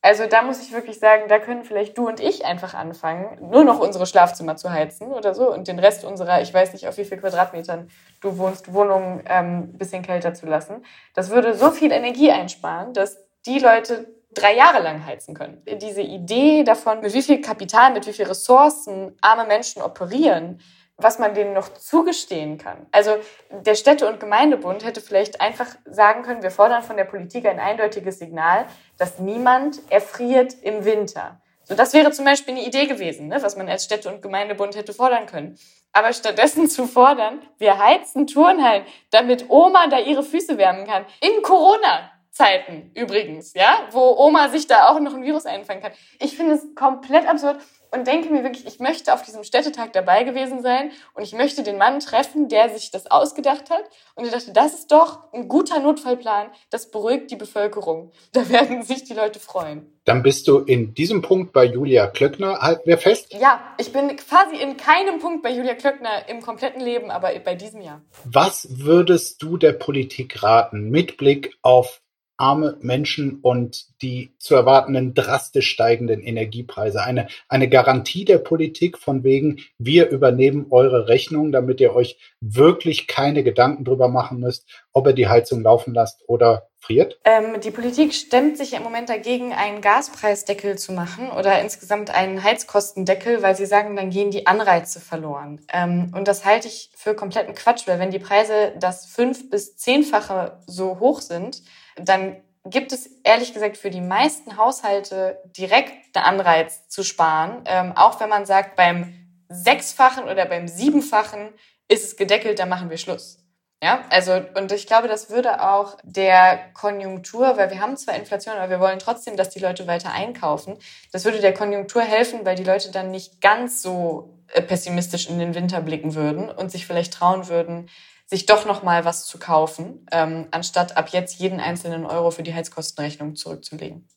also 0.03 0.27
da 0.27 0.43
muss 0.43 0.61
ich 0.61 0.73
wirklich 0.73 0.99
sagen, 0.99 1.29
da 1.29 1.39
können 1.39 1.63
vielleicht 1.63 1.97
du 1.97 2.09
und 2.09 2.19
ich 2.19 2.45
einfach 2.45 2.75
anfangen, 2.75 3.39
nur 3.41 3.63
noch 3.63 3.79
unsere 3.79 4.05
Schlafzimmer 4.05 4.57
zu 4.57 4.71
heizen 4.71 5.13
oder 5.13 5.33
so 5.33 5.53
und 5.53 5.69
den 5.69 5.79
Rest 5.79 6.05
unserer, 6.05 6.43
ich 6.43 6.53
weiß 6.53 6.73
nicht 6.73 6.89
auf 6.89 6.99
wie 6.99 7.05
viel 7.05 7.19
Quadratmetern 7.19 7.89
du 8.21 8.37
wohnst, 8.37 8.73
Wohnung 8.73 9.23
ähm, 9.27 9.79
bisschen 9.79 10.03
kälter 10.03 10.35
zu 10.35 10.47
lassen. 10.47 10.85
Das 11.15 11.31
würde 11.31 11.55
so 11.55 11.71
viel 11.71 11.93
Energie 11.93 12.33
einsparen, 12.33 12.93
dass 12.93 13.17
die 13.47 13.61
Leute 13.61 14.09
drei 14.35 14.57
Jahre 14.57 14.83
lang 14.83 15.07
heizen 15.07 15.35
können. 15.35 15.63
Diese 15.81 16.03
Idee 16.03 16.65
davon, 16.65 17.01
mit 17.01 17.15
wie 17.15 17.23
viel 17.23 17.41
Kapital, 17.41 17.93
mit 17.93 18.07
wie 18.07 18.13
viel 18.13 18.27
Ressourcen 18.27 19.17
arme 19.21 19.47
Menschen 19.47 19.83
operieren, 19.83 20.61
was 21.03 21.19
man 21.19 21.35
denen 21.35 21.53
noch 21.53 21.69
zugestehen 21.75 22.59
kann. 22.59 22.87
Also 22.93 23.17
der 23.51 23.75
Städte- 23.75 24.09
und 24.09 24.21
Gemeindebund 24.21 24.85
hätte 24.85 25.01
vielleicht 25.01 25.41
einfach 25.41 25.67
sagen 25.85 26.23
können, 26.23 26.43
wir 26.43 26.51
fordern 26.51 26.83
von 26.83 26.97
der 26.97 27.05
Politik 27.05 27.47
ein 27.47 27.61
eindeutiges 27.61 28.19
Signal, 28.19 28.67
dass 28.99 29.19
niemand 29.19 29.81
erfriert 29.91 30.55
im 30.63 30.85
Winter. 30.85 31.41
So, 31.65 31.75
das 31.75 31.95
wäre 31.95 32.11
zum 32.11 32.25
Beispiel 32.25 32.55
eine 32.55 32.67
Idee 32.67 32.87
gewesen, 32.87 33.29
ne, 33.29 33.41
was 33.41 33.57
man 33.57 33.69
als 33.69 33.85
Städte- 33.85 34.09
und 34.09 34.21
Gemeindebund 34.21 34.77
hätte 34.77 34.93
fordern 34.93 35.27
können. 35.27 35.59
Aber 35.93 36.13
stattdessen 36.13 36.69
zu 36.69 36.87
fordern, 36.87 37.41
wir 37.59 37.79
heizen 37.79 38.27
Turnhallen, 38.27 38.85
damit 39.11 39.49
Oma 39.49 39.87
da 39.89 39.99
ihre 39.99 40.23
Füße 40.23 40.59
wärmen 40.59 40.87
kann. 40.87 41.07
In 41.21 41.43
Corona-Zeiten 41.43 42.91
übrigens, 42.95 43.55
ja, 43.55 43.87
wo 43.93 44.17
Oma 44.19 44.49
sich 44.49 44.67
da 44.67 44.89
auch 44.89 44.99
noch 44.99 45.15
ein 45.15 45.23
Virus 45.23 45.47
einfangen 45.47 45.83
kann. 45.83 45.93
Ich 46.19 46.37
finde 46.37 46.55
es 46.55 46.75
komplett 46.75 47.29
absurd 47.29 47.59
und 47.93 48.07
denke 48.07 48.31
mir 48.31 48.43
wirklich, 48.43 48.67
ich 48.67 48.81
möchte 48.81 49.13
auf 49.13 49.23
diesem 49.23 49.45
Städtetag 49.45 49.93
dabei 49.93 50.25
gewesen 50.25 50.63
sein 50.63 50.91
und 51.15 51.23
ich 51.23 51.33
möchte 51.33 51.63
den 51.63 51.79
Mann 51.79 52.01
treffen, 52.01 52.49
der 52.49 52.71
sich 52.71 52.91
das 52.91 53.11
ausgedacht 53.11 53.71
hat. 53.71 53.85
Und 54.15 54.25
ich 54.25 54.33
dachte, 54.33 54.53
das 54.53 54.75
ist 54.75 54.91
doch 54.91 55.33
ein 55.33 55.49
guter 55.49 55.79
Notfallplan, 55.79 56.49
das 56.71 56.91
beruhigt 56.91 57.31
die 57.31 57.37
Bevölkerung. 57.37 58.11
Da 58.33 58.49
werden 58.49 58.83
sich 58.83 59.05
die 59.05 59.15
Leute 59.15 59.39
freuen. 59.39 59.93
Dann 60.05 60.23
bist 60.23 60.49
du 60.49 60.59
in 60.59 60.95
diesem 60.95 61.23
Punkt 61.23 61.53
bei 61.53 61.65
Julia 61.65 62.07
Klöckner, 62.09 62.61
halten 62.61 62.83
wir 62.87 62.99
fest? 62.99 63.33
Ja, 63.33 63.61
ich 63.79 63.93
bin 63.93 64.17
quasi 64.17 64.57
in 64.57 64.77
keinem 64.77 65.21
Punkt 65.21 65.43
bei 65.43 65.51
Julia 65.51 65.75
Klöckner 65.75 66.29
im 66.29 66.41
kompletten 66.41 66.81
Leben, 66.81 67.11
aber 67.11 67.31
bei 67.45 67.55
diesem 67.55 67.83
Jahr. 67.83 68.03
Was 68.25 68.67
würdest 68.71 69.43
du 69.43 69.59
der 69.59 69.73
Politik 69.73 70.43
raten 70.43 70.91
mit 70.91 71.19
Blick 71.19 71.57
auf 71.63 72.01
arme 72.37 72.77
Menschen 72.81 73.41
und 73.41 73.87
die 74.03 74.35
zu 74.39 74.55
erwartenden 74.55 75.15
drastisch 75.15 75.69
steigenden 75.69 76.23
Energiepreise. 76.23 77.03
Eine, 77.03 77.29
eine 77.49 77.69
Garantie 77.69 78.25
der 78.25 78.39
Politik 78.39 78.99
von 78.99 79.23
wegen, 79.23 79.61
wir 79.79 80.09
übernehmen 80.09 80.67
eure 80.71 81.09
Rechnung, 81.09 81.53
damit 81.53 81.81
ihr 81.81 81.95
euch 81.95 82.19
wirklich 82.41 83.07
keine 83.07 83.45
Gedanken 83.45 83.85
drüber 83.85 84.09
machen 84.09 84.41
müsst, 84.41 84.67
ob 84.93 85.07
ihr 85.07 85.13
die 85.13 85.29
Heizung 85.29 85.63
laufen 85.63 85.95
lasst 85.95 86.23
oder 86.27 86.69
friert? 86.83 87.19
Ähm, 87.25 87.61
die 87.61 87.71
Politik 87.71 88.13
stemmt 88.13 88.59
sich 88.59 88.75
im 88.75 88.83
Moment 88.83 89.09
dagegen, 89.09 89.53
einen 89.53 89.81
Gaspreisdeckel 89.81 90.77
zu 90.77 90.93
machen 90.93 91.31
oder 91.31 91.61
insgesamt 91.61 92.11
einen 92.11 92.43
Heizkostendeckel, 92.43 93.43
weil 93.43 93.55
sie 93.55 93.67
sagen, 93.67 93.95
dann 93.95 94.11
gehen 94.11 94.31
die 94.31 94.47
Anreize 94.47 95.01
verloren. 95.01 95.61
Ähm, 95.73 96.13
und 96.15 96.27
das 96.27 96.45
halte 96.45 96.67
ich 96.67 96.91
für 96.97 97.15
kompletten 97.15 97.55
Quatsch, 97.55 97.87
weil 97.87 98.01
wenn 98.01 98.11
die 98.11 98.19
Preise 98.19 98.73
das 98.81 99.07
fünf- 99.07 99.49
bis 99.49 99.77
zehnfache 99.77 100.61
so 100.67 100.99
hoch 100.99 101.21
sind, 101.21 101.63
dann 101.97 102.37
gibt 102.65 102.93
es 102.93 103.07
ehrlich 103.25 103.53
gesagt 103.53 103.77
für 103.77 103.91
die 103.91 104.01
meisten 104.01 104.57
Haushalte 104.57 105.41
direkt 105.57 106.17
einen 106.17 106.25
Anreiz 106.25 106.89
zu 106.89 107.03
sparen. 107.03 107.65
Ähm, 107.67 107.93
auch 107.97 108.21
wenn 108.21 108.29
man 108.29 108.47
sagt, 108.47 108.77
beim 108.77 109.13
sechsfachen 109.49 110.25
oder 110.25 110.47
beim 110.47 110.69
siebenfachen 110.69 111.51
ist 111.89 112.05
es 112.05 112.17
gedeckelt, 112.17 112.59
dann 112.59 112.69
machen 112.69 112.89
wir 112.89 112.97
Schluss. 112.97 113.39
Ja, 113.83 114.05
also, 114.11 114.41
und 114.55 114.71
ich 114.71 114.87
glaube, 114.87 115.09
das 115.09 115.29
würde 115.29 115.61
auch 115.61 115.99
der 116.05 116.71
Konjunktur, 116.73 117.57
weil 117.57 117.69
wir 117.71 117.81
haben 117.81 117.97
zwar 117.97 118.15
Inflation, 118.15 118.55
aber 118.55 118.71
wir 118.71 118.79
wollen 118.79 119.01
trotzdem, 119.01 119.37
dass 119.37 119.51
die 119.51 119.59
Leute 119.59 119.89
weiter 119.89 120.13
einkaufen. 120.13 120.79
Das 121.11 121.25
würde 121.25 121.41
der 121.41 121.53
Konjunktur 121.53 122.03
helfen, 122.03 122.45
weil 122.45 122.55
die 122.55 122.63
Leute 122.63 122.93
dann 122.93 123.11
nicht 123.11 123.41
ganz 123.41 123.83
so 123.83 124.39
äh, 124.53 124.63
pessimistisch 124.63 125.29
in 125.29 125.41
den 125.41 125.57
Winter 125.57 125.81
blicken 125.81 126.15
würden 126.15 126.49
und 126.49 126.71
sich 126.71 126.87
vielleicht 126.87 127.13
trauen 127.13 127.49
würden, 127.49 127.89
sich 128.27 128.47
doch 128.47 128.65
noch 128.67 128.83
mal 128.83 129.05
was 129.05 129.27
zu 129.27 129.39
kaufen, 129.39 130.07
ähm, 130.11 130.49
anstatt 130.51 130.97
ab 130.97 131.11
jetzt 131.11 131.39
jeden 131.39 131.61
einzelnen 131.61 132.07
Euro 132.07 132.31
für 132.31 132.43
die 132.43 132.55
Heizkostenrechnung 132.55 133.37
zurückzulegen. 133.37 134.09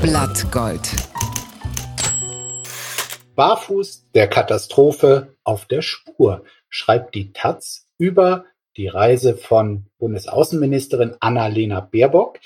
Blattgold. 0.00 0.88
Barfuß 3.34 4.10
der 4.14 4.28
Katastrophe 4.28 5.36
auf 5.42 5.64
der 5.64 5.82
Spur, 5.82 6.44
schreibt 6.68 7.14
die 7.14 7.32
Taz 7.32 7.88
über 7.98 8.44
die 8.76 8.88
Reise 8.88 9.36
von 9.36 9.86
Bundesaußenministerin 9.98 11.16
Annalena 11.20 11.80
Baerbock, 11.80 12.40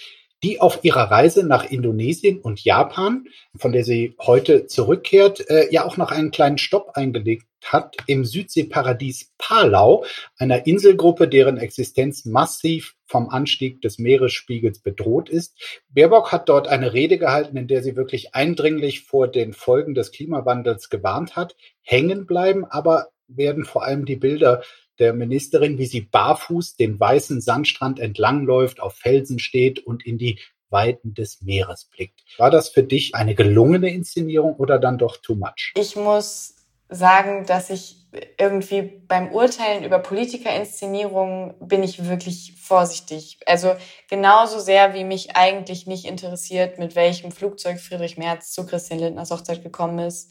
die 0.46 0.61
auf 0.61 0.85
ihrer 0.85 1.11
Reise 1.11 1.44
nach 1.44 1.68
Indonesien 1.68 2.38
und 2.38 2.62
Japan, 2.62 3.24
von 3.56 3.72
der 3.72 3.82
sie 3.82 4.14
heute 4.20 4.66
zurückkehrt, 4.66 5.50
äh, 5.50 5.66
ja 5.72 5.85
auch 5.85 5.96
noch 5.96 6.12
einen 6.12 6.30
kleinen 6.30 6.56
Stopp 6.56 6.92
eingelegt 6.94 7.46
hat 7.64 7.96
im 8.06 8.24
Südseeparadies 8.24 9.32
Palau, 9.38 10.04
einer 10.38 10.64
Inselgruppe, 10.68 11.26
deren 11.26 11.56
Existenz 11.56 12.26
massiv 12.26 12.94
vom 13.06 13.28
Anstieg 13.28 13.82
des 13.82 13.98
Meeresspiegels 13.98 14.78
bedroht 14.78 15.28
ist. 15.28 15.56
Baerbock 15.88 16.30
hat 16.30 16.48
dort 16.48 16.68
eine 16.68 16.92
Rede 16.92 17.18
gehalten, 17.18 17.56
in 17.56 17.66
der 17.66 17.82
sie 17.82 17.96
wirklich 17.96 18.37
eindringlich 18.37 19.02
vor 19.02 19.26
den 19.26 19.52
Folgen 19.52 19.94
des 19.94 20.12
Klimawandels 20.12 20.90
gewarnt 20.90 21.35
hat. 21.35 21.56
Hängen 21.82 22.24
bleiben 22.24 22.64
aber 22.64 23.09
werden 23.26 23.64
vor 23.64 23.85
allem 23.85 24.04
die 24.04 24.14
Bilder 24.14 24.62
der 24.98 25.12
Ministerin, 25.12 25.78
wie 25.78 25.87
sie 25.87 26.00
barfuß 26.00 26.76
den 26.76 26.98
weißen 26.98 27.40
Sandstrand 27.40 27.98
entlangläuft, 27.98 28.80
auf 28.80 28.94
Felsen 28.94 29.38
steht 29.38 29.78
und 29.78 30.04
in 30.04 30.18
die 30.18 30.38
Weiten 30.70 31.14
des 31.14 31.42
Meeres 31.42 31.85
blickt. 31.85 32.22
War 32.38 32.50
das 32.50 32.68
für 32.68 32.82
dich 32.82 33.14
eine 33.14 33.35
gelungene 33.35 33.90
Inszenierung 33.90 34.56
oder 34.56 34.78
dann 34.78 34.98
doch 34.98 35.16
too 35.16 35.35
much? 35.35 35.72
Ich 35.76 35.96
muss 35.96 36.54
sagen, 36.88 37.46
dass 37.46 37.70
ich 37.70 38.06
irgendwie 38.38 38.82
beim 38.82 39.32
Urteilen 39.32 39.85
über 39.85 39.98
Politikerinszenierungen 39.98 41.54
bin 41.61 41.82
ich 41.82 42.09
wirklich 42.09 42.54
vorsichtig. 42.61 43.38
Also 43.46 43.74
genauso 44.09 44.59
sehr, 44.61 44.94
wie 44.94 45.04
mich 45.04 45.37
eigentlich 45.37 45.87
nicht 45.87 46.06
interessiert, 46.06 46.78
mit 46.78 46.94
welchem 46.94 47.32
Flugzeug 47.32 47.80
Friedrich 47.80 48.16
Merz 48.16 48.52
zu 48.52 48.64
Christian 48.64 49.00
Lindners 49.00 49.30
Hochzeit 49.30 49.62
gekommen 49.62 49.98
ist. 49.98 50.30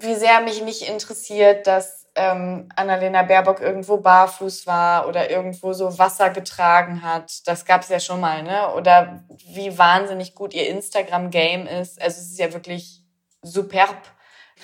Wie 0.00 0.14
sehr 0.14 0.40
mich 0.40 0.62
nicht 0.62 0.82
interessiert, 0.88 1.66
dass 1.66 2.06
ähm, 2.14 2.68
Annalena 2.76 3.22
Baerbock 3.22 3.60
irgendwo 3.60 3.98
barfuß 3.98 4.66
war 4.66 5.06
oder 5.06 5.30
irgendwo 5.30 5.72
so 5.72 5.98
Wasser 5.98 6.30
getragen 6.30 7.02
hat. 7.02 7.46
Das 7.46 7.64
gab 7.64 7.82
es 7.82 7.88
ja 7.88 8.00
schon 8.00 8.20
mal, 8.20 8.42
ne? 8.42 8.72
Oder 8.74 9.24
wie 9.46 9.76
wahnsinnig 9.76 10.34
gut 10.34 10.54
ihr 10.54 10.68
Instagram-Game 10.68 11.66
ist. 11.66 12.00
Also 12.00 12.20
es 12.20 12.32
ist 12.32 12.38
ja 12.38 12.52
wirklich 12.52 13.02
superb 13.42 13.96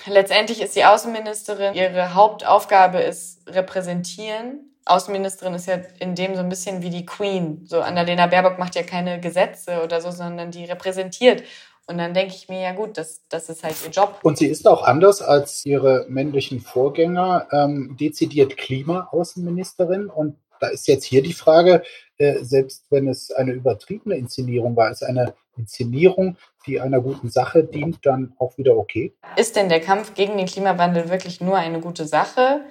Letztendlich 0.05 0.61
ist 0.61 0.75
die 0.75 0.85
Außenministerin, 0.85 1.75
ihre 1.75 2.13
Hauptaufgabe 2.13 2.99
ist 2.99 3.47
repräsentieren. 3.47 4.69
Außenministerin 4.85 5.53
ist 5.53 5.67
ja 5.67 5.79
in 5.99 6.13
dem 6.15 6.35
so 6.35 6.41
ein 6.41 6.49
bisschen 6.49 6.81
wie 6.81 6.89
die 6.89 7.05
Queen. 7.05 7.65
So 7.65 7.79
Annalena 7.79 8.27
Baerbock 8.27 8.59
macht 8.59 8.75
ja 8.75 8.83
keine 8.83 9.21
Gesetze 9.21 9.81
oder 9.81 10.01
so, 10.01 10.11
sondern 10.11 10.51
die 10.51 10.65
repräsentiert. 10.65 11.43
Und 11.87 11.97
dann 11.97 12.13
denke 12.13 12.33
ich 12.33 12.47
mir, 12.47 12.61
ja 12.61 12.73
gut, 12.73 12.97
das, 12.97 13.21
das 13.29 13.49
ist 13.49 13.63
halt 13.63 13.75
ihr 13.83 13.91
Job. 13.91 14.19
Und 14.23 14.37
sie 14.37 14.47
ist 14.47 14.67
auch 14.67 14.83
anders 14.83 15.21
als 15.21 15.65
ihre 15.65 16.05
männlichen 16.07 16.61
Vorgänger, 16.61 17.47
ähm, 17.51 17.97
dezidiert 17.99 18.55
Klima-Außenministerin. 18.55 20.07
Und 20.07 20.37
da 20.61 20.67
ist 20.67 20.87
jetzt 20.87 21.03
hier 21.03 21.21
die 21.21 21.33
Frage, 21.33 21.83
äh, 22.17 22.43
selbst 22.43 22.85
wenn 22.89 23.07
es 23.09 23.31
eine 23.31 23.51
übertriebene 23.51 24.15
Inszenierung 24.15 24.77
war, 24.77 24.91
ist 24.91 25.03
eine 25.03 25.33
Inszenierung, 25.57 26.37
die 26.65 26.79
einer 26.79 27.01
guten 27.01 27.29
Sache 27.29 27.63
dient, 27.63 28.05
dann 28.05 28.33
auch 28.39 28.57
wieder 28.57 28.77
okay? 28.77 29.13
Ist 29.35 29.55
denn 29.55 29.69
der 29.69 29.81
Kampf 29.81 30.13
gegen 30.13 30.37
den 30.37 30.47
Klimawandel 30.47 31.09
wirklich 31.09 31.41
nur 31.41 31.57
eine 31.57 31.81
gute 31.81 32.07
Sache 32.07 32.61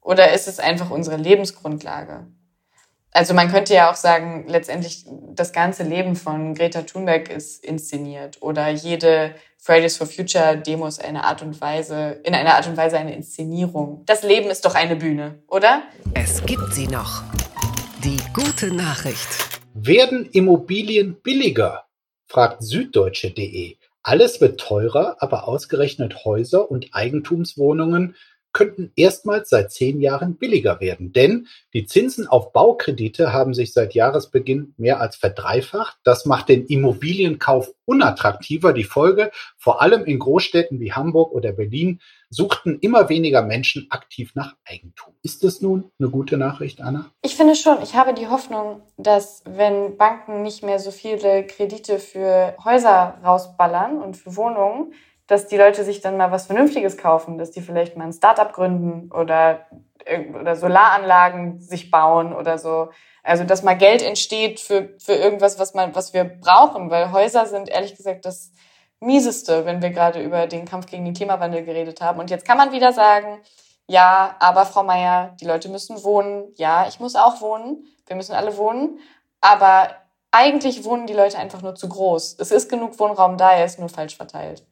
oder 0.00 0.32
ist 0.32 0.48
es 0.48 0.58
einfach 0.58 0.90
unsere 0.90 1.16
Lebensgrundlage? 1.16 2.26
Also 3.14 3.34
man 3.34 3.50
könnte 3.50 3.74
ja 3.74 3.90
auch 3.90 3.94
sagen, 3.94 4.46
letztendlich 4.48 5.04
das 5.34 5.52
ganze 5.52 5.82
Leben 5.82 6.16
von 6.16 6.54
Greta 6.54 6.82
Thunberg 6.82 7.28
ist 7.28 7.62
inszeniert 7.62 8.38
oder 8.40 8.68
jede 8.70 9.34
Fridays 9.58 9.98
for 9.98 10.06
Future 10.06 10.56
Demo 10.56 10.86
ist 10.86 11.04
eine 11.04 11.24
Art 11.24 11.42
und 11.42 11.60
Weise, 11.60 12.20
in 12.24 12.34
einer 12.34 12.54
Art 12.54 12.66
und 12.66 12.76
Weise 12.76 12.98
eine 12.98 13.14
Inszenierung. 13.14 14.02
Das 14.06 14.22
Leben 14.22 14.50
ist 14.50 14.64
doch 14.64 14.74
eine 14.74 14.96
Bühne, 14.96 15.42
oder? 15.46 15.82
Es 16.14 16.44
gibt 16.46 16.72
sie 16.72 16.88
noch. 16.88 17.22
Die 18.02 18.18
gute 18.32 18.74
Nachricht. 18.74 19.28
Werden 19.74 20.26
Immobilien 20.32 21.20
billiger? 21.22 21.84
fragt 22.26 22.62
süddeutsche.de. 22.62 23.76
Alles 24.02 24.40
wird 24.40 24.58
teurer, 24.58 25.16
aber 25.20 25.46
ausgerechnet 25.46 26.24
Häuser 26.24 26.70
und 26.70 26.88
Eigentumswohnungen 26.92 28.16
könnten 28.52 28.92
erstmals 28.96 29.48
seit 29.48 29.72
zehn 29.72 30.00
Jahren 30.00 30.36
billiger 30.36 30.80
werden. 30.80 31.12
Denn 31.12 31.46
die 31.72 31.86
Zinsen 31.86 32.26
auf 32.26 32.52
Baukredite 32.52 33.32
haben 33.32 33.54
sich 33.54 33.72
seit 33.72 33.94
Jahresbeginn 33.94 34.74
mehr 34.76 35.00
als 35.00 35.16
verdreifacht. 35.16 35.98
Das 36.04 36.26
macht 36.26 36.48
den 36.48 36.66
Immobilienkauf 36.66 37.72
unattraktiver. 37.84 38.72
Die 38.72 38.84
Folge, 38.84 39.30
vor 39.56 39.82
allem 39.82 40.04
in 40.04 40.18
Großstädten 40.18 40.80
wie 40.80 40.92
Hamburg 40.92 41.32
oder 41.32 41.52
Berlin, 41.52 42.00
suchten 42.30 42.78
immer 42.80 43.08
weniger 43.08 43.42
Menschen 43.42 43.86
aktiv 43.90 44.32
nach 44.34 44.56
Eigentum. 44.64 45.14
Ist 45.22 45.44
das 45.44 45.60
nun 45.60 45.90
eine 45.98 46.08
gute 46.08 46.38
Nachricht, 46.38 46.80
Anna? 46.80 47.10
Ich 47.22 47.36
finde 47.36 47.54
schon. 47.54 47.82
Ich 47.82 47.94
habe 47.94 48.14
die 48.14 48.28
Hoffnung, 48.28 48.82
dass 48.96 49.42
wenn 49.44 49.96
Banken 49.96 50.42
nicht 50.42 50.62
mehr 50.62 50.78
so 50.78 50.90
viele 50.90 51.46
Kredite 51.46 51.98
für 51.98 52.56
Häuser 52.64 53.18
rausballern 53.24 54.00
und 54.00 54.16
für 54.16 54.36
Wohnungen, 54.36 54.94
dass 55.32 55.46
die 55.46 55.56
Leute 55.56 55.82
sich 55.82 56.02
dann 56.02 56.18
mal 56.18 56.30
was 56.30 56.44
Vernünftiges 56.44 56.98
kaufen, 56.98 57.38
dass 57.38 57.50
die 57.50 57.62
vielleicht 57.62 57.96
mal 57.96 58.04
ein 58.04 58.12
Startup 58.12 58.52
gründen 58.52 59.10
oder, 59.10 59.66
oder 60.38 60.56
Solaranlagen 60.56 61.58
sich 61.58 61.90
bauen 61.90 62.34
oder 62.34 62.58
so. 62.58 62.90
Also, 63.22 63.44
dass 63.44 63.62
mal 63.62 63.78
Geld 63.78 64.02
entsteht 64.02 64.60
für, 64.60 64.90
für 64.98 65.14
irgendwas, 65.14 65.58
was 65.58 65.72
man, 65.72 65.94
was 65.94 66.12
wir 66.12 66.24
brauchen, 66.24 66.90
weil 66.90 67.12
Häuser 67.12 67.46
sind 67.46 67.70
ehrlich 67.70 67.96
gesagt 67.96 68.26
das 68.26 68.52
Mieseste, 69.00 69.64
wenn 69.64 69.80
wir 69.80 69.88
gerade 69.88 70.20
über 70.22 70.46
den 70.46 70.66
Kampf 70.66 70.86
gegen 70.86 71.06
den 71.06 71.14
Klimawandel 71.14 71.64
geredet 71.64 72.02
haben. 72.02 72.20
Und 72.20 72.28
jetzt 72.28 72.44
kann 72.44 72.58
man 72.58 72.72
wieder 72.72 72.92
sagen, 72.92 73.40
ja, 73.86 74.36
aber 74.38 74.66
Frau 74.66 74.82
Meier, 74.82 75.34
die 75.40 75.46
Leute 75.46 75.70
müssen 75.70 76.04
wohnen. 76.04 76.52
Ja, 76.56 76.86
ich 76.86 77.00
muss 77.00 77.16
auch 77.16 77.40
wohnen. 77.40 77.86
Wir 78.06 78.16
müssen 78.16 78.34
alle 78.34 78.58
wohnen. 78.58 78.98
Aber 79.40 79.96
eigentlich 80.32 80.84
wohnen 80.84 81.06
die 81.06 81.12
Leute 81.12 81.38
einfach 81.38 81.62
nur 81.62 81.74
zu 81.74 81.88
groß. 81.88 82.36
Es 82.38 82.50
ist 82.50 82.70
genug 82.70 82.98
Wohnraum 82.98 83.36
da, 83.36 83.52
er 83.52 83.66
ist 83.66 83.78
nur 83.78 83.90
falsch 83.90 84.16
verteilt. 84.16 84.64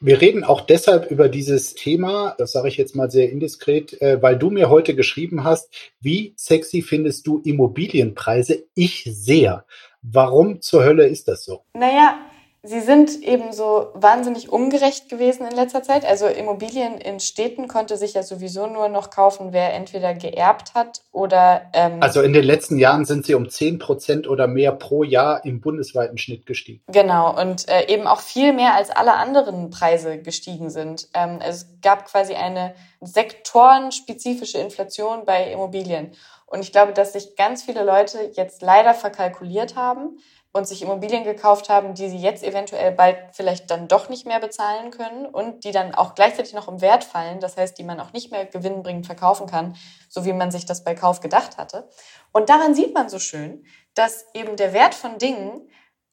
Wir 0.00 0.20
reden 0.20 0.42
auch 0.42 0.60
deshalb 0.60 1.10
über 1.10 1.28
dieses 1.28 1.74
Thema, 1.74 2.34
das 2.36 2.52
sage 2.52 2.68
ich 2.68 2.76
jetzt 2.76 2.96
mal 2.96 3.10
sehr 3.10 3.30
indiskret, 3.30 4.00
äh, 4.02 4.20
weil 4.20 4.36
du 4.36 4.50
mir 4.50 4.68
heute 4.68 4.94
geschrieben 4.94 5.44
hast, 5.44 5.70
wie 6.00 6.34
sexy 6.36 6.82
findest 6.82 7.26
du 7.28 7.40
Immobilienpreise? 7.44 8.64
Ich 8.74 9.04
sehr. 9.08 9.64
Warum 10.02 10.60
zur 10.60 10.84
Hölle 10.84 11.06
ist 11.06 11.28
das 11.28 11.44
so? 11.44 11.62
Naja, 11.74 12.18
Sie 12.66 12.80
sind 12.80 13.22
eben 13.22 13.52
so 13.52 13.88
wahnsinnig 13.92 14.50
ungerecht 14.50 15.10
gewesen 15.10 15.46
in 15.46 15.54
letzter 15.54 15.82
Zeit. 15.82 16.06
Also 16.06 16.26
Immobilien 16.26 16.96
in 16.96 17.20
Städten 17.20 17.68
konnte 17.68 17.98
sich 17.98 18.14
ja 18.14 18.22
sowieso 18.22 18.66
nur 18.66 18.88
noch 18.88 19.10
kaufen, 19.10 19.52
wer 19.52 19.74
entweder 19.74 20.14
geerbt 20.14 20.72
hat 20.72 21.02
oder. 21.12 21.70
Ähm, 21.74 22.02
also 22.02 22.22
in 22.22 22.32
den 22.32 22.42
letzten 22.42 22.78
Jahren 22.78 23.04
sind 23.04 23.26
sie 23.26 23.34
um 23.34 23.50
10 23.50 23.78
Prozent 23.78 24.26
oder 24.26 24.46
mehr 24.46 24.72
pro 24.72 25.04
Jahr 25.04 25.44
im 25.44 25.60
bundesweiten 25.60 26.16
Schnitt 26.16 26.46
gestiegen. 26.46 26.80
Genau, 26.88 27.38
und 27.38 27.68
äh, 27.68 27.92
eben 27.92 28.06
auch 28.06 28.20
viel 28.20 28.54
mehr 28.54 28.74
als 28.74 28.88
alle 28.88 29.12
anderen 29.12 29.68
Preise 29.68 30.16
gestiegen 30.16 30.70
sind. 30.70 31.08
Ähm, 31.12 31.40
es 31.46 31.66
gab 31.82 32.06
quasi 32.06 32.32
eine 32.32 32.74
sektorenspezifische 33.02 34.56
Inflation 34.56 35.26
bei 35.26 35.52
Immobilien. 35.52 36.12
Und 36.46 36.60
ich 36.60 36.72
glaube, 36.72 36.94
dass 36.94 37.12
sich 37.12 37.36
ganz 37.36 37.62
viele 37.62 37.84
Leute 37.84 38.30
jetzt 38.32 38.62
leider 38.62 38.94
verkalkuliert 38.94 39.76
haben 39.76 40.18
und 40.54 40.68
sich 40.68 40.82
Immobilien 40.82 41.24
gekauft 41.24 41.68
haben, 41.68 41.94
die 41.94 42.08
sie 42.08 42.16
jetzt 42.16 42.44
eventuell 42.44 42.92
bald 42.92 43.18
vielleicht 43.32 43.72
dann 43.72 43.88
doch 43.88 44.08
nicht 44.08 44.24
mehr 44.24 44.38
bezahlen 44.38 44.92
können 44.92 45.26
und 45.26 45.64
die 45.64 45.72
dann 45.72 45.96
auch 45.96 46.14
gleichzeitig 46.14 46.54
noch 46.54 46.68
im 46.68 46.80
Wert 46.80 47.02
fallen, 47.02 47.40
das 47.40 47.56
heißt, 47.56 47.76
die 47.76 47.82
man 47.82 47.98
auch 47.98 48.12
nicht 48.12 48.30
mehr 48.30 48.46
gewinnbringend 48.46 49.04
verkaufen 49.04 49.48
kann, 49.48 49.76
so 50.08 50.24
wie 50.24 50.32
man 50.32 50.52
sich 50.52 50.64
das 50.64 50.84
bei 50.84 50.94
Kauf 50.94 51.18
gedacht 51.18 51.58
hatte. 51.58 51.88
Und 52.30 52.50
daran 52.50 52.72
sieht 52.72 52.94
man 52.94 53.08
so 53.08 53.18
schön, 53.18 53.66
dass 53.94 54.26
eben 54.32 54.56
der 54.56 54.72
Wert 54.72 54.94
von 54.94 55.18
Dingen 55.18 55.68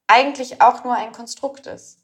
eigentlich 0.08 0.60
auch 0.60 0.84
nur 0.84 0.96
ein 0.96 1.12
Konstrukt 1.12 1.68
ist. 1.68 2.00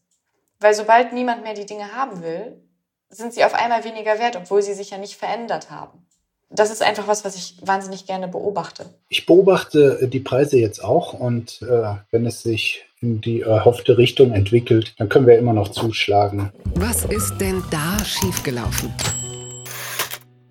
Weil 0.59 0.75
sobald 0.75 1.13
niemand 1.13 1.41
mehr 1.41 1.55
die 1.55 1.65
Dinge 1.65 1.95
haben 1.95 2.21
will, 2.21 2.63
sind 3.09 3.33
sie 3.33 3.45
auf 3.45 3.55
einmal 3.55 3.83
weniger 3.83 4.19
wert, 4.19 4.35
obwohl 4.35 4.61
sie 4.61 4.75
sich 4.75 4.91
ja 4.91 4.99
nicht 4.99 5.17
verändert 5.17 5.71
haben 5.71 6.06
das 6.49 6.71
ist 6.71 6.81
einfach 6.81 7.07
was, 7.07 7.25
was 7.25 7.35
ich 7.35 7.55
wahnsinnig 7.61 8.05
gerne 8.05 8.27
beobachte. 8.27 8.85
Ich 9.09 9.25
beobachte 9.25 9.99
äh, 10.01 10.07
die 10.07 10.19
Preise 10.19 10.57
jetzt 10.57 10.83
auch 10.83 11.13
und 11.13 11.61
äh, 11.61 11.95
wenn 12.11 12.25
es 12.25 12.41
sich 12.41 12.85
in 12.99 13.21
die 13.21 13.41
erhoffte 13.41 13.97
Richtung 13.97 14.31
entwickelt, 14.33 14.95
dann 14.97 15.09
können 15.09 15.27
wir 15.27 15.37
immer 15.37 15.53
noch 15.53 15.69
zuschlagen. 15.69 16.51
Was 16.75 17.05
ist 17.05 17.37
denn 17.37 17.63
da 17.69 18.03
schiefgelaufen? 18.03 18.91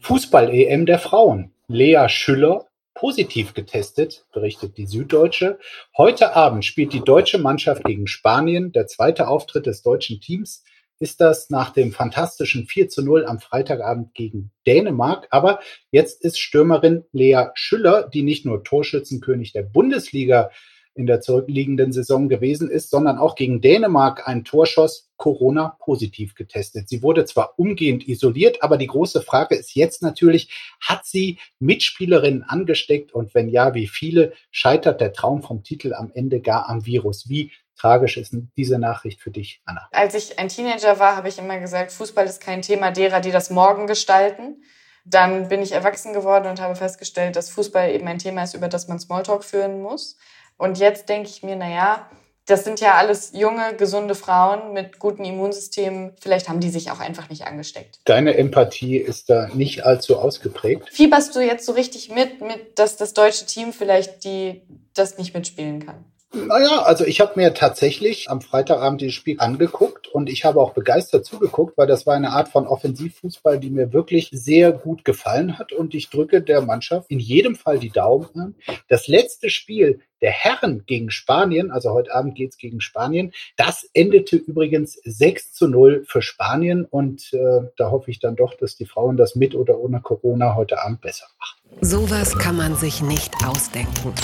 Fußball-EM 0.01 0.87
der 0.87 1.01
Frauen. 1.01 1.53
Lea 1.67 2.09
Schüller 2.09 2.67
positiv 2.95 3.53
getestet, 3.53 4.25
berichtet 4.33 4.79
die 4.79 4.87
Süddeutsche. 4.87 5.59
Heute 5.97 6.35
Abend 6.35 6.65
spielt 6.65 6.93
die 6.93 7.05
deutsche 7.05 7.39
Mannschaft 7.39 7.85
gegen 7.85 8.07
Spanien, 8.07 8.73
der 8.73 8.87
zweite 8.87 9.29
Auftritt 9.29 9.67
des 9.67 9.83
deutschen 9.83 10.21
Teams 10.21 10.63
ist 10.99 11.21
das 11.21 11.51
nach 11.51 11.71
dem 11.71 11.93
fantastischen 11.93 12.67
4 12.67 12.89
zu 12.89 13.03
0 13.03 13.27
am 13.27 13.39
Freitagabend 13.39 14.15
gegen 14.15 14.51
Dänemark. 14.67 15.29
Aber 15.31 15.61
jetzt 15.91 16.23
ist 16.23 16.39
Stürmerin 16.39 17.05
Lea 17.13 17.49
Schüller, 17.55 18.09
die 18.09 18.23
nicht 18.23 18.47
nur 18.47 18.65
Torschützenkönig 18.65 19.53
der 19.53 19.63
Bundesliga 19.63 20.51
in 20.97 21.07
der 21.07 21.21
zurückliegenden 21.21 21.93
Saison 21.93 22.29
gewesen 22.29 22.71
ist, 22.71 22.91
sondern 22.91 23.19
auch 23.19 23.35
gegen 23.35 23.61
Dänemark 23.61 24.27
ein 24.27 24.45
Torschoss 24.45 25.11
Corona 25.17 25.77
positiv 25.81 26.35
getestet. 26.35 26.89
Sie 26.89 27.03
wurde 27.03 27.27
zwar 27.27 27.59
umgehend 27.59 28.09
isoliert, 28.09 28.63
aber 28.63 28.79
die 28.79 28.87
große 28.87 29.23
Frage 29.23 29.57
ist 29.57 29.75
jetzt 29.75 30.03
natürlich, 30.03 30.51
hat 30.81 31.05
sie 31.05 31.39
Mitspielerinnen 31.59 32.43
angesteckt 32.43 33.13
und 33.13 33.35
wenn 33.35 33.49
ja, 33.49 33.75
wie 33.75 33.87
viele? 33.87 34.33
Scheitert 34.51 35.01
der 35.01 35.13
Traum 35.13 35.43
vom 35.43 35.63
Titel 35.63 35.93
am 35.93 36.11
Ende 36.15 36.41
gar 36.41 36.69
am 36.69 36.87
Virus? 36.87 37.29
Wie 37.29 37.53
tragisch 37.77 38.17
ist 38.17 38.35
diese 38.57 38.79
Nachricht 38.79 39.21
für 39.21 39.31
dich, 39.31 39.61
Anna? 39.65 39.89
Als 39.93 40.15
ich 40.15 40.39
ein 40.39 40.49
Teenager 40.49 40.99
war, 40.99 41.17
habe 41.17 41.29
ich 41.29 41.39
immer 41.39 41.59
gesagt, 41.59 41.93
Fußball 41.93 42.27
ist 42.27 42.41
kein 42.41 42.63
Thema 42.63 42.91
derer, 42.91 43.21
die 43.21 43.31
das 43.31 43.51
morgen 43.51 43.87
gestalten. 43.87 44.63
Dann 45.05 45.49
bin 45.49 45.63
ich 45.63 45.73
erwachsen 45.73 46.13
geworden 46.13 46.49
und 46.49 46.61
habe 46.61 46.75
festgestellt, 46.75 47.37
dass 47.37 47.51
Fußball 47.51 47.91
eben 47.91 48.09
ein 48.09 48.19
Thema 48.19 48.43
ist, 48.43 48.55
über 48.55 48.69
das 48.69 48.89
man 48.89 48.99
Smalltalk 48.99 49.45
führen 49.45 49.81
muss. 49.81 50.19
Und 50.57 50.79
jetzt 50.79 51.09
denke 51.09 51.29
ich 51.29 51.43
mir, 51.43 51.55
na 51.55 51.69
ja, 51.69 52.11
das 52.47 52.63
sind 52.63 52.81
ja 52.81 52.95
alles 52.95 53.33
junge, 53.35 53.75
gesunde 53.77 54.15
Frauen 54.15 54.73
mit 54.73 55.01
guten 55.01 55.25
Immunsystemen. 55.25 56.13
Vielleicht 56.21 56.49
haben 56.49 56.61
die 56.61 56.71
sich 56.71 56.93
auch 56.93 57.01
einfach 57.01 57.29
nicht 57.29 57.45
angesteckt. 57.45 57.99
Deine 58.05 58.37
Empathie 58.37 58.97
ist 58.99 59.29
da 59.29 59.49
nicht 59.53 59.85
allzu 59.85 60.19
ausgeprägt. 60.19 60.89
Fieberst 60.93 61.35
du 61.35 61.41
jetzt 61.41 61.67
so 61.67 61.73
richtig 61.73 62.11
mit, 62.11 62.41
mit 62.41 62.79
dass 62.79 62.97
das 62.97 63.15
deutsche 63.15 63.47
Team 63.47 63.73
vielleicht 63.73 64.25
die 64.25 64.63
das 64.95 65.19
nicht 65.19 65.35
mitspielen 65.35 65.85
kann? 65.85 66.05
Naja, 66.45 66.83
also 66.83 67.05
ich 67.05 67.21
habe 67.21 67.33
mir 67.37 67.55
tatsächlich 67.55 68.29
am 68.29 68.41
Freitagabend 68.41 69.01
dieses 69.01 69.15
Spiel 69.15 69.41
angeguckt 69.41 70.09
und 70.09 70.29
ich 70.29 70.45
habe 70.45 70.61
auch 70.61 70.75
begeistert 70.75 71.25
zugeguckt, 71.25 71.79
weil 71.79 71.87
das 71.87 72.07
war 72.07 72.15
eine 72.15 72.31
Art 72.31 72.49
von 72.49 72.67
Offensivfußball, 72.67 73.59
die 73.59 73.71
mir 73.71 73.93
wirklich 73.93 74.29
sehr 74.33 74.73
gut 74.73 75.05
gefallen 75.05 75.59
hat 75.59 75.73
und 75.73 75.95
ich 75.95 76.11
drücke 76.11 76.43
der 76.43 76.61
Mannschaft 76.61 77.11
in 77.11 77.19
jedem 77.19 77.57
Fall 77.57 77.79
die 77.79 77.91
Daumen 77.91 78.29
an. 78.35 78.55
Das 78.89 79.09
letzte 79.09 79.49
Spiel 79.51 80.01
der 80.21 80.31
Herren 80.31 80.85
gegen 80.87 81.11
Spanien, 81.11 81.71
also 81.71 81.93
heute 81.93 82.15
Abend 82.15 82.35
geht's 82.35 82.59
gegen 82.59 82.81
Spanien, 82.81 83.33
das 83.57 83.89
endete 83.93 84.37
übrigens 84.37 84.99
6 85.05 85.53
zu 85.53 85.69
0 85.69 86.05
für 86.07 86.23
Spanien 86.23 86.85
und 86.85 87.33
äh, 87.33 87.69
da 87.77 87.91
hoffe 87.91 88.11
ich 88.11 88.19
dann 88.19 88.37
doch, 88.37 88.55
dass 88.55 88.77
die 88.77 88.87
Frauen 88.87 89.17
das 89.17 89.35
mit 89.35 89.55
oder 89.55 89.79
ohne 89.79 90.01
Corona 90.01 90.55
heute 90.55 90.83
Abend 90.83 91.01
besser 91.01 91.27
machen. 91.39 91.79
Sowas 91.81 92.39
kann 92.39 92.57
man 92.57 92.77
sich 92.77 93.03
nicht 93.03 93.33
ausdenken. 93.45 94.15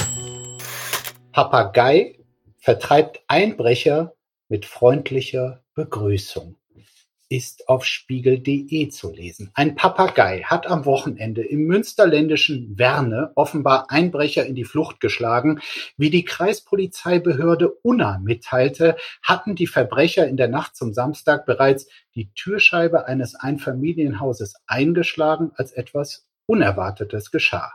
Papagei 1.32 2.18
vertreibt 2.58 3.22
Einbrecher 3.26 4.14
mit 4.48 4.66
freundlicher 4.66 5.64
Begrüßung. 5.74 6.56
Ist 7.30 7.70
auf 7.70 7.86
spiegel.de 7.86 8.90
zu 8.90 9.10
lesen. 9.10 9.50
Ein 9.54 9.74
Papagei 9.74 10.42
hat 10.42 10.66
am 10.66 10.84
Wochenende 10.84 11.42
im 11.42 11.60
münsterländischen 11.64 12.78
Werne 12.78 13.32
offenbar 13.34 13.90
Einbrecher 13.90 14.44
in 14.44 14.54
die 14.54 14.64
Flucht 14.66 15.00
geschlagen. 15.00 15.60
Wie 15.96 16.10
die 16.10 16.26
Kreispolizeibehörde 16.26 17.70
Unna 17.80 18.18
mitteilte, 18.22 18.96
hatten 19.22 19.54
die 19.54 19.66
Verbrecher 19.66 20.28
in 20.28 20.36
der 20.36 20.48
Nacht 20.48 20.76
zum 20.76 20.92
Samstag 20.92 21.46
bereits 21.46 21.86
die 22.14 22.30
Türscheibe 22.34 23.06
eines 23.06 23.34
Einfamilienhauses 23.36 24.56
eingeschlagen, 24.66 25.52
als 25.54 25.72
etwas 25.72 26.26
Unerwartetes 26.44 27.30
geschah. 27.30 27.72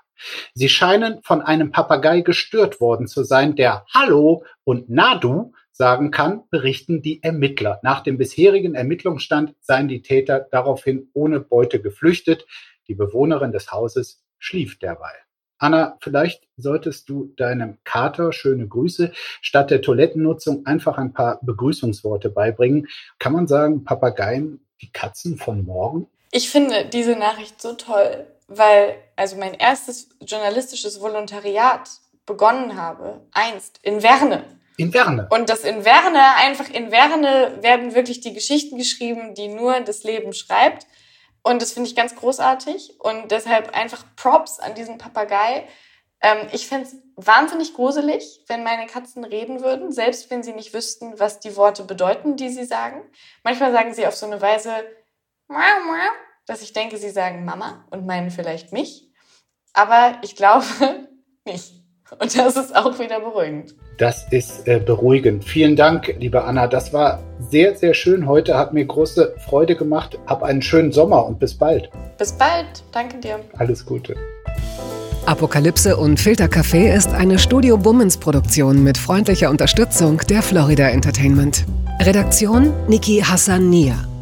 Sie 0.53 0.69
scheinen 0.69 1.21
von 1.23 1.41
einem 1.41 1.71
Papagei 1.71 2.21
gestört 2.21 2.81
worden 2.81 3.07
zu 3.07 3.23
sein, 3.23 3.55
der 3.55 3.85
Hallo 3.93 4.43
und 4.63 4.89
Nadu 4.89 5.53
sagen 5.71 6.11
kann, 6.11 6.43
berichten 6.49 7.01
die 7.01 7.21
Ermittler. 7.21 7.79
Nach 7.83 8.01
dem 8.01 8.17
bisherigen 8.17 8.75
Ermittlungsstand 8.75 9.53
seien 9.61 9.87
die 9.87 10.01
Täter 10.01 10.47
daraufhin 10.51 11.09
ohne 11.13 11.39
Beute 11.39 11.81
geflüchtet. 11.81 12.45
Die 12.87 12.95
Bewohnerin 12.95 13.51
des 13.51 13.71
Hauses 13.71 14.23
schlief 14.39 14.79
derweil. 14.79 15.15
Anna, 15.59 15.97
vielleicht 16.01 16.47
solltest 16.55 17.09
du 17.09 17.33
deinem 17.35 17.77
Kater 17.83 18.31
schöne 18.31 18.67
Grüße 18.67 19.11
statt 19.41 19.71
der 19.71 19.81
Toilettennutzung 19.81 20.65
einfach 20.65 20.97
ein 20.97 21.13
paar 21.13 21.39
Begrüßungsworte 21.43 22.29
beibringen. 22.29 22.87
Kann 23.17 23.33
man 23.33 23.47
sagen, 23.47 23.83
Papageien, 23.83 24.65
die 24.81 24.91
Katzen 24.91 25.37
von 25.37 25.65
morgen? 25.65 26.07
Ich 26.31 26.49
finde 26.49 26.85
diese 26.85 27.15
Nachricht 27.15 27.61
so 27.61 27.73
toll, 27.73 28.27
weil 28.47 28.95
also 29.15 29.35
mein 29.37 29.53
erstes 29.53 30.09
journalistisches 30.21 31.01
Volontariat 31.01 31.89
begonnen 32.25 32.75
habe, 32.75 33.21
einst 33.31 33.79
in 33.81 34.03
Werne. 34.03 34.43
In 34.77 34.93
Werne. 34.93 35.27
Und 35.31 35.49
das 35.49 35.61
in 35.61 35.85
Werne, 35.85 36.35
einfach 36.35 36.69
in 36.69 36.91
Werne 36.91 37.57
werden 37.61 37.95
wirklich 37.95 38.21
die 38.21 38.33
Geschichten 38.33 38.77
geschrieben, 38.77 39.33
die 39.33 39.47
nur 39.47 39.79
das 39.79 40.03
Leben 40.03 40.33
schreibt. 40.33 40.85
Und 41.41 41.61
das 41.61 41.71
finde 41.71 41.89
ich 41.89 41.95
ganz 41.95 42.15
großartig. 42.15 42.99
Und 42.99 43.31
deshalb 43.31 43.75
einfach 43.75 44.03
Props 44.15 44.59
an 44.59 44.75
diesen 44.75 44.97
Papagei. 44.97 45.67
Ähm, 46.21 46.47
ich 46.51 46.67
fände 46.67 46.87
es 46.87 46.95
wahnsinnig 47.15 47.73
gruselig, 47.73 48.43
wenn 48.47 48.63
meine 48.63 48.85
Katzen 48.85 49.23
reden 49.23 49.61
würden, 49.63 49.91
selbst 49.91 50.29
wenn 50.29 50.43
sie 50.43 50.53
nicht 50.53 50.73
wüssten, 50.73 51.19
was 51.19 51.39
die 51.39 51.55
Worte 51.55 51.83
bedeuten, 51.83 52.35
die 52.35 52.49
sie 52.49 52.65
sagen. 52.65 53.01
Manchmal 53.43 53.71
sagen 53.71 53.93
sie 53.93 54.05
auf 54.05 54.15
so 54.15 54.25
eine 54.25 54.41
Weise, 54.41 54.71
dass 56.47 56.61
ich 56.61 56.73
denke, 56.73 56.97
sie 56.97 57.09
sagen 57.09 57.45
Mama 57.45 57.85
und 57.91 58.05
meinen 58.05 58.31
vielleicht 58.31 58.73
mich. 58.73 59.11
Aber 59.73 60.17
ich 60.23 60.35
glaube 60.35 60.65
nicht. 61.45 61.73
Und 62.19 62.37
das 62.37 62.55
ist 62.55 62.73
auch 62.73 62.97
wieder 62.99 63.19
beruhigend. 63.19 63.75
Das 63.97 64.31
ist 64.31 64.65
äh, 64.65 64.79
beruhigend. 64.79 65.43
Vielen 65.43 65.75
Dank, 65.75 66.15
liebe 66.19 66.43
Anna. 66.43 66.67
Das 66.67 66.93
war 66.93 67.21
sehr, 67.39 67.75
sehr 67.75 67.93
schön 67.93 68.27
heute. 68.27 68.57
Hat 68.57 68.73
mir 68.73 68.85
große 68.85 69.35
Freude 69.45 69.75
gemacht. 69.75 70.17
Hab 70.25 70.41
einen 70.41 70.61
schönen 70.61 70.93
Sommer 70.93 71.25
und 71.25 71.37
bis 71.37 71.57
bald. 71.57 71.89
Bis 72.17 72.31
bald. 72.31 72.83
Danke 72.93 73.17
dir. 73.17 73.41
Alles 73.57 73.85
Gute. 73.85 74.15
Apokalypse 75.25 75.97
und 75.97 76.17
Filtercafé 76.17 76.95
ist 76.95 77.09
eine 77.09 77.37
Studio 77.37 77.77
Bummens 77.77 78.17
Produktion 78.17 78.81
mit 78.85 78.97
freundlicher 78.97 79.49
Unterstützung 79.49 80.19
der 80.29 80.41
Florida 80.41 80.87
Entertainment. 80.87 81.65
Redaktion 81.99 82.71
Niki 82.87 83.19
Hassania. 83.19 84.07